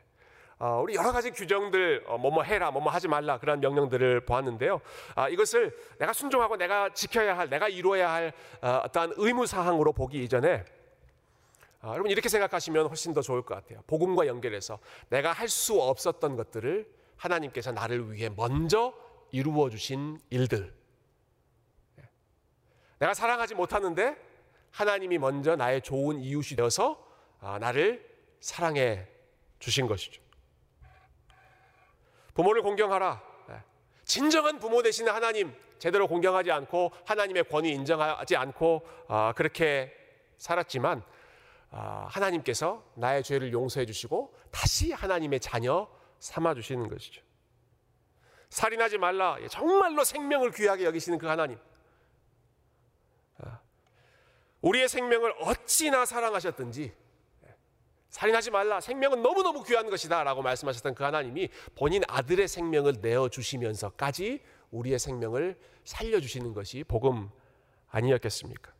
어, 0.58 0.80
우리 0.82 0.94
여러 0.96 1.12
가지 1.12 1.30
규정들 1.30 2.04
어, 2.06 2.18
뭐뭐 2.18 2.42
해라 2.42 2.70
뭐뭐 2.70 2.90
하지 2.90 3.08
말라 3.08 3.38
그런 3.38 3.60
명령들을 3.60 4.20
보았는데요. 4.22 4.80
아, 5.14 5.28
이것을 5.28 5.76
내가 5.98 6.12
순종하고 6.12 6.56
내가 6.56 6.92
지켜야 6.92 7.38
할 7.38 7.48
내가 7.48 7.68
이루어야 7.68 8.12
할 8.12 8.32
어, 8.60 8.82
어떠한 8.84 9.14
의무 9.16 9.46
사항으로 9.46 9.92
보기 9.92 10.22
이전에 10.24 10.64
아, 11.80 11.90
여러분 11.90 12.10
이렇게 12.10 12.28
생각하시면 12.28 12.88
훨씬 12.88 13.14
더 13.14 13.22
좋을 13.22 13.42
것 13.42 13.54
같아요. 13.54 13.82
복음과 13.86 14.26
연결해서 14.26 14.78
내가 15.10 15.32
할 15.32 15.48
수 15.48 15.80
없었던 15.80 16.36
것들을 16.36 16.88
하나님께서 17.16 17.72
나를 17.72 18.12
위해 18.12 18.28
먼저 18.36 18.92
이루어 19.30 19.70
주신 19.70 20.18
일들. 20.30 20.77
예. 23.00 23.04
내가 23.04 23.14
사랑하지 23.14 23.54
못하는데 23.54 24.16
하나님이 24.70 25.18
먼저 25.18 25.56
나의 25.56 25.82
좋은 25.82 26.20
이웃이 26.20 26.56
되어서 26.56 27.04
아, 27.40 27.58
나를 27.58 28.06
사랑해 28.40 29.06
주신 29.58 29.86
것이죠. 29.86 30.20
부모를 32.34 32.62
공경하라. 32.62 33.22
예. 33.50 33.62
진정한 34.04 34.58
부모 34.58 34.82
되시는 34.82 35.12
하나님 35.12 35.54
제대로 35.78 36.08
공경하지 36.08 36.50
않고 36.50 36.92
하나님의 37.04 37.44
권위 37.48 37.70
인정하지 37.70 38.36
않고 38.36 38.86
아, 39.08 39.32
그렇게 39.36 39.92
살았지만 40.38 41.02
아, 41.70 42.06
하나님께서 42.10 42.84
나의 42.94 43.22
죄를 43.22 43.52
용서해 43.52 43.86
주시고 43.86 44.34
다시 44.50 44.92
하나님의 44.92 45.40
자녀 45.40 45.88
삼아 46.18 46.54
주시는 46.54 46.88
것이죠. 46.88 47.22
살인하지 48.50 48.98
말라. 48.98 49.36
예, 49.40 49.48
정말로 49.48 50.04
생명을 50.04 50.52
귀하게 50.52 50.84
여기시는 50.84 51.18
그 51.18 51.26
하나님. 51.26 51.58
아, 54.58 54.68
우리의 54.68 54.88
생명을 54.88 55.34
어찌나 55.40 56.04
사랑하셨든지 56.04 56.92
살인하지 58.10 58.50
말라. 58.50 58.80
생명은 58.80 59.22
너무너무 59.22 59.62
귀한 59.64 59.90
것이다. 59.90 60.24
라고 60.24 60.42
말씀하셨던 60.42 60.94
그 60.94 61.04
하나님이 61.04 61.50
본인 61.74 62.02
아들의 62.08 62.48
생명을 62.48 62.94
내어주시면서까지 63.00 64.42
우리의 64.70 64.98
생명을 64.98 65.58
살려주시는 65.84 66.54
것이 66.54 66.84
복음 66.84 67.30
아니었겠습니까? 67.90 68.72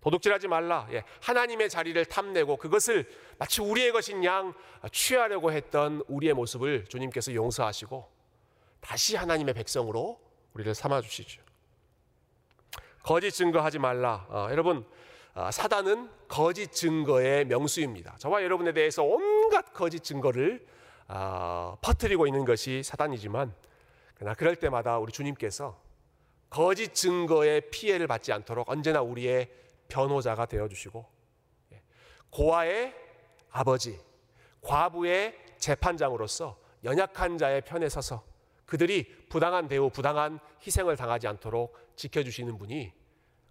도둑질하지 0.00 0.46
말라. 0.48 0.88
예, 0.92 1.02
하나님의 1.22 1.68
자리를 1.68 2.02
탐내고 2.06 2.56
그것을 2.56 3.08
마치 3.36 3.60
우리의 3.60 3.92
것인 3.92 4.24
양 4.24 4.54
취하려고 4.92 5.52
했던 5.52 6.02
우리의 6.06 6.34
모습을 6.34 6.86
주님께서 6.86 7.34
용서하시고 7.34 8.08
다시 8.80 9.16
하나님의 9.16 9.54
백성으로 9.54 10.20
우리를 10.54 10.72
삼아 10.74 11.00
주시죠. 11.00 11.42
거짓 13.02 13.32
증거하지 13.32 13.80
말라. 13.80 14.26
어, 14.28 14.48
여러분 14.50 14.78
어, 14.78 14.98
사단은 15.52 16.10
거짓 16.26 16.72
증거의 16.72 17.44
명수입니다. 17.44 18.16
저와 18.18 18.42
여러분에 18.42 18.72
대해서 18.72 19.02
온갖 19.02 19.72
거짓 19.72 20.02
증거를 20.02 20.66
어, 21.08 21.76
퍼뜨리고 21.80 22.26
있는 22.26 22.44
것이 22.44 22.82
사단이지만 22.82 23.54
그러나 24.14 24.34
그럴 24.34 24.56
때마다 24.56 24.98
우리 24.98 25.12
주님께서 25.12 25.80
거짓 26.50 26.94
증거의 26.94 27.70
피해를 27.70 28.06
받지 28.06 28.32
않도록 28.32 28.68
언제나 28.68 29.00
우리의 29.00 29.50
변호자가 29.88 30.46
되어 30.46 30.68
주시고 30.68 31.06
예, 31.72 31.82
고아의 32.30 32.94
아버지, 33.50 33.98
과부의 34.60 35.38
재판장으로서 35.58 36.58
연약한 36.84 37.38
자의 37.38 37.60
편에 37.62 37.88
서서 37.88 38.24
그들이 38.66 39.26
부당한 39.28 39.68
대우, 39.68 39.88
부당한 39.88 40.40
희생을 40.66 40.96
당하지 40.96 41.26
않도록 41.26 41.76
지켜주시는 41.96 42.58
분이 42.58 42.92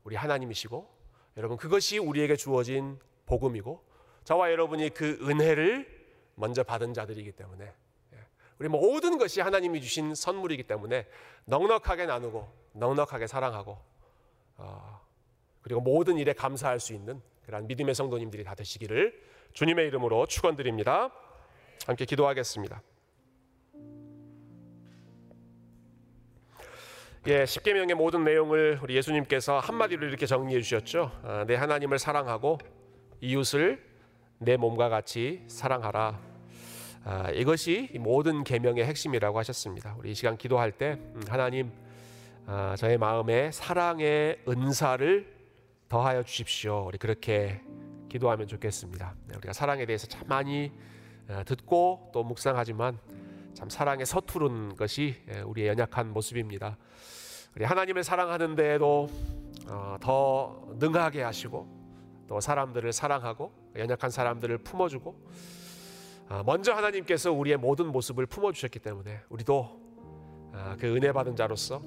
우리 0.04 0.16
하나님이시고 0.16 0.97
여러분 1.38 1.58
그것이 1.58 2.00
우리에게 2.00 2.36
주어진 2.36 3.00
복음이고 3.28 3.84
저와 4.24 4.52
여러분이 4.52 4.90
그 4.90 5.18
은혜를 5.22 5.88
먼저 6.36 6.64
받은 6.64 6.94
자들이기 6.94 7.32
때문에 7.32 7.66
예, 8.14 8.18
우리 8.60 8.68
모든 8.68 9.18
것이 9.18 9.42
하나님이 9.42 9.82
주신 9.82 10.16
선물이기 10.16 10.64
때문에 10.64 11.08
넉넉하게 11.46 12.08
나누고 12.08 12.48
넉넉하게 12.74 13.28
사랑하고 13.28 13.78
어, 14.58 15.02
그리고 15.62 15.82
모든 15.82 16.18
일에 16.18 16.34
감사할 16.34 16.80
수 16.80 16.94
있는 16.94 17.22
그런 17.46 17.68
믿음의 17.68 17.96
성도님들이 17.96 18.44
다 18.44 18.56
되시기를 18.56 19.22
주님의 19.54 19.88
이름으로 19.88 20.26
축원드립니다. 20.26 21.12
함께 21.86 22.06
기도하겠습니다. 22.06 22.82
예, 27.26 27.46
십계명의 27.46 27.96
모든 27.96 28.24
내용을 28.24 28.80
우리 28.82 28.96
예수님께서 28.96 29.60
한마디로 29.60 30.08
이렇게 30.08 30.26
정리해 30.26 30.62
주셨죠. 30.62 31.12
아, 31.24 31.44
내 31.46 31.56
하나님을 31.56 32.00
사랑하고 32.00 32.58
이웃을 33.20 33.84
내 34.38 34.56
몸과 34.56 34.88
같이 34.88 35.44
사랑하라. 35.48 36.20
아, 37.04 37.30
이것이 37.32 37.90
모든 38.00 38.44
계명의 38.46 38.86
핵심이라고 38.86 39.40
하셨습니다. 39.40 39.96
우리 39.98 40.12
이 40.12 40.14
시간 40.14 40.38
기도할 40.38 40.72
때 40.72 41.00
음, 41.16 41.22
하나님 41.28 41.72
아, 42.46 42.76
저의 42.78 42.98
마음에 42.98 43.52
사랑의 43.52 44.40
은사를 44.48 45.36
더하여 45.90 46.24
주십시오. 46.24 46.86
우리 46.88 46.98
그렇게 46.98 47.62
기도하면 48.08 48.48
좋겠습니다. 48.48 49.16
네, 49.26 49.36
우리가 49.36 49.52
사랑에 49.52 49.86
대해서 49.86 50.08
참 50.08 50.24
많이 50.28 50.72
어, 51.28 51.44
듣고 51.46 52.10
또 52.14 52.24
묵상하지만 52.24 52.98
참 53.58 53.72
사랑에 53.72 54.06
서투른 54.06 54.76
것이 54.76 55.16
예, 55.34 55.40
우리의 55.40 55.70
연약한 55.70 56.14
모습입니다. 56.14 56.78
우리 57.56 57.66
하나님을 57.66 58.04
사랑하는데도 58.04 59.08
어, 59.70 59.98
더 60.00 60.68
능하게 60.76 61.24
하시고 61.24 61.68
또 62.28 62.40
사람들을 62.40 62.94
사랑하고 62.94 63.52
연약한 63.76 64.12
사람들을 64.12 64.60
품어주고 64.60 65.30
어, 66.30 66.44
먼저 66.46 66.72
하나님께서 66.72 67.32
우리의 67.32 67.58
모든 67.58 67.88
모습을 67.88 68.28
품어주셨기 68.28 68.78
때문에 68.78 69.22
우리도 69.30 69.60
어, 70.54 70.76
그 70.80 70.96
은혜 70.96 71.12
받은 71.12 71.36
자로서 71.36 71.82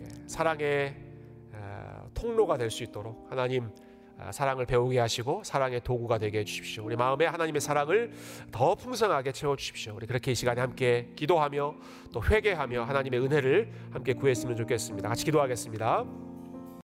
예, 0.00 0.08
사랑의 0.26 0.96
통로가 2.14 2.56
될 2.56 2.70
수 2.70 2.82
있도록 2.82 3.26
하나님 3.30 3.70
사랑을 4.30 4.66
배우게 4.66 4.98
하시고 4.98 5.42
사랑의 5.44 5.80
도구가 5.82 6.18
되게 6.18 6.40
해주십시오. 6.40 6.84
우리 6.84 6.96
마음에 6.96 7.26
하나님의 7.26 7.60
사랑을 7.60 8.12
더 8.50 8.74
풍성하게 8.74 9.32
채워 9.32 9.56
주십시오. 9.56 9.94
우리 9.96 10.06
그렇게 10.06 10.32
이 10.32 10.34
시간에 10.34 10.60
함께 10.60 11.08
기도하며 11.16 11.74
또 12.12 12.22
회개하며 12.22 12.84
하나님의 12.84 13.20
은혜를 13.20 13.72
함께 13.90 14.12
구했으면 14.12 14.56
좋겠습니다. 14.56 15.08
같이 15.08 15.24
기도하겠습니다. 15.24 16.31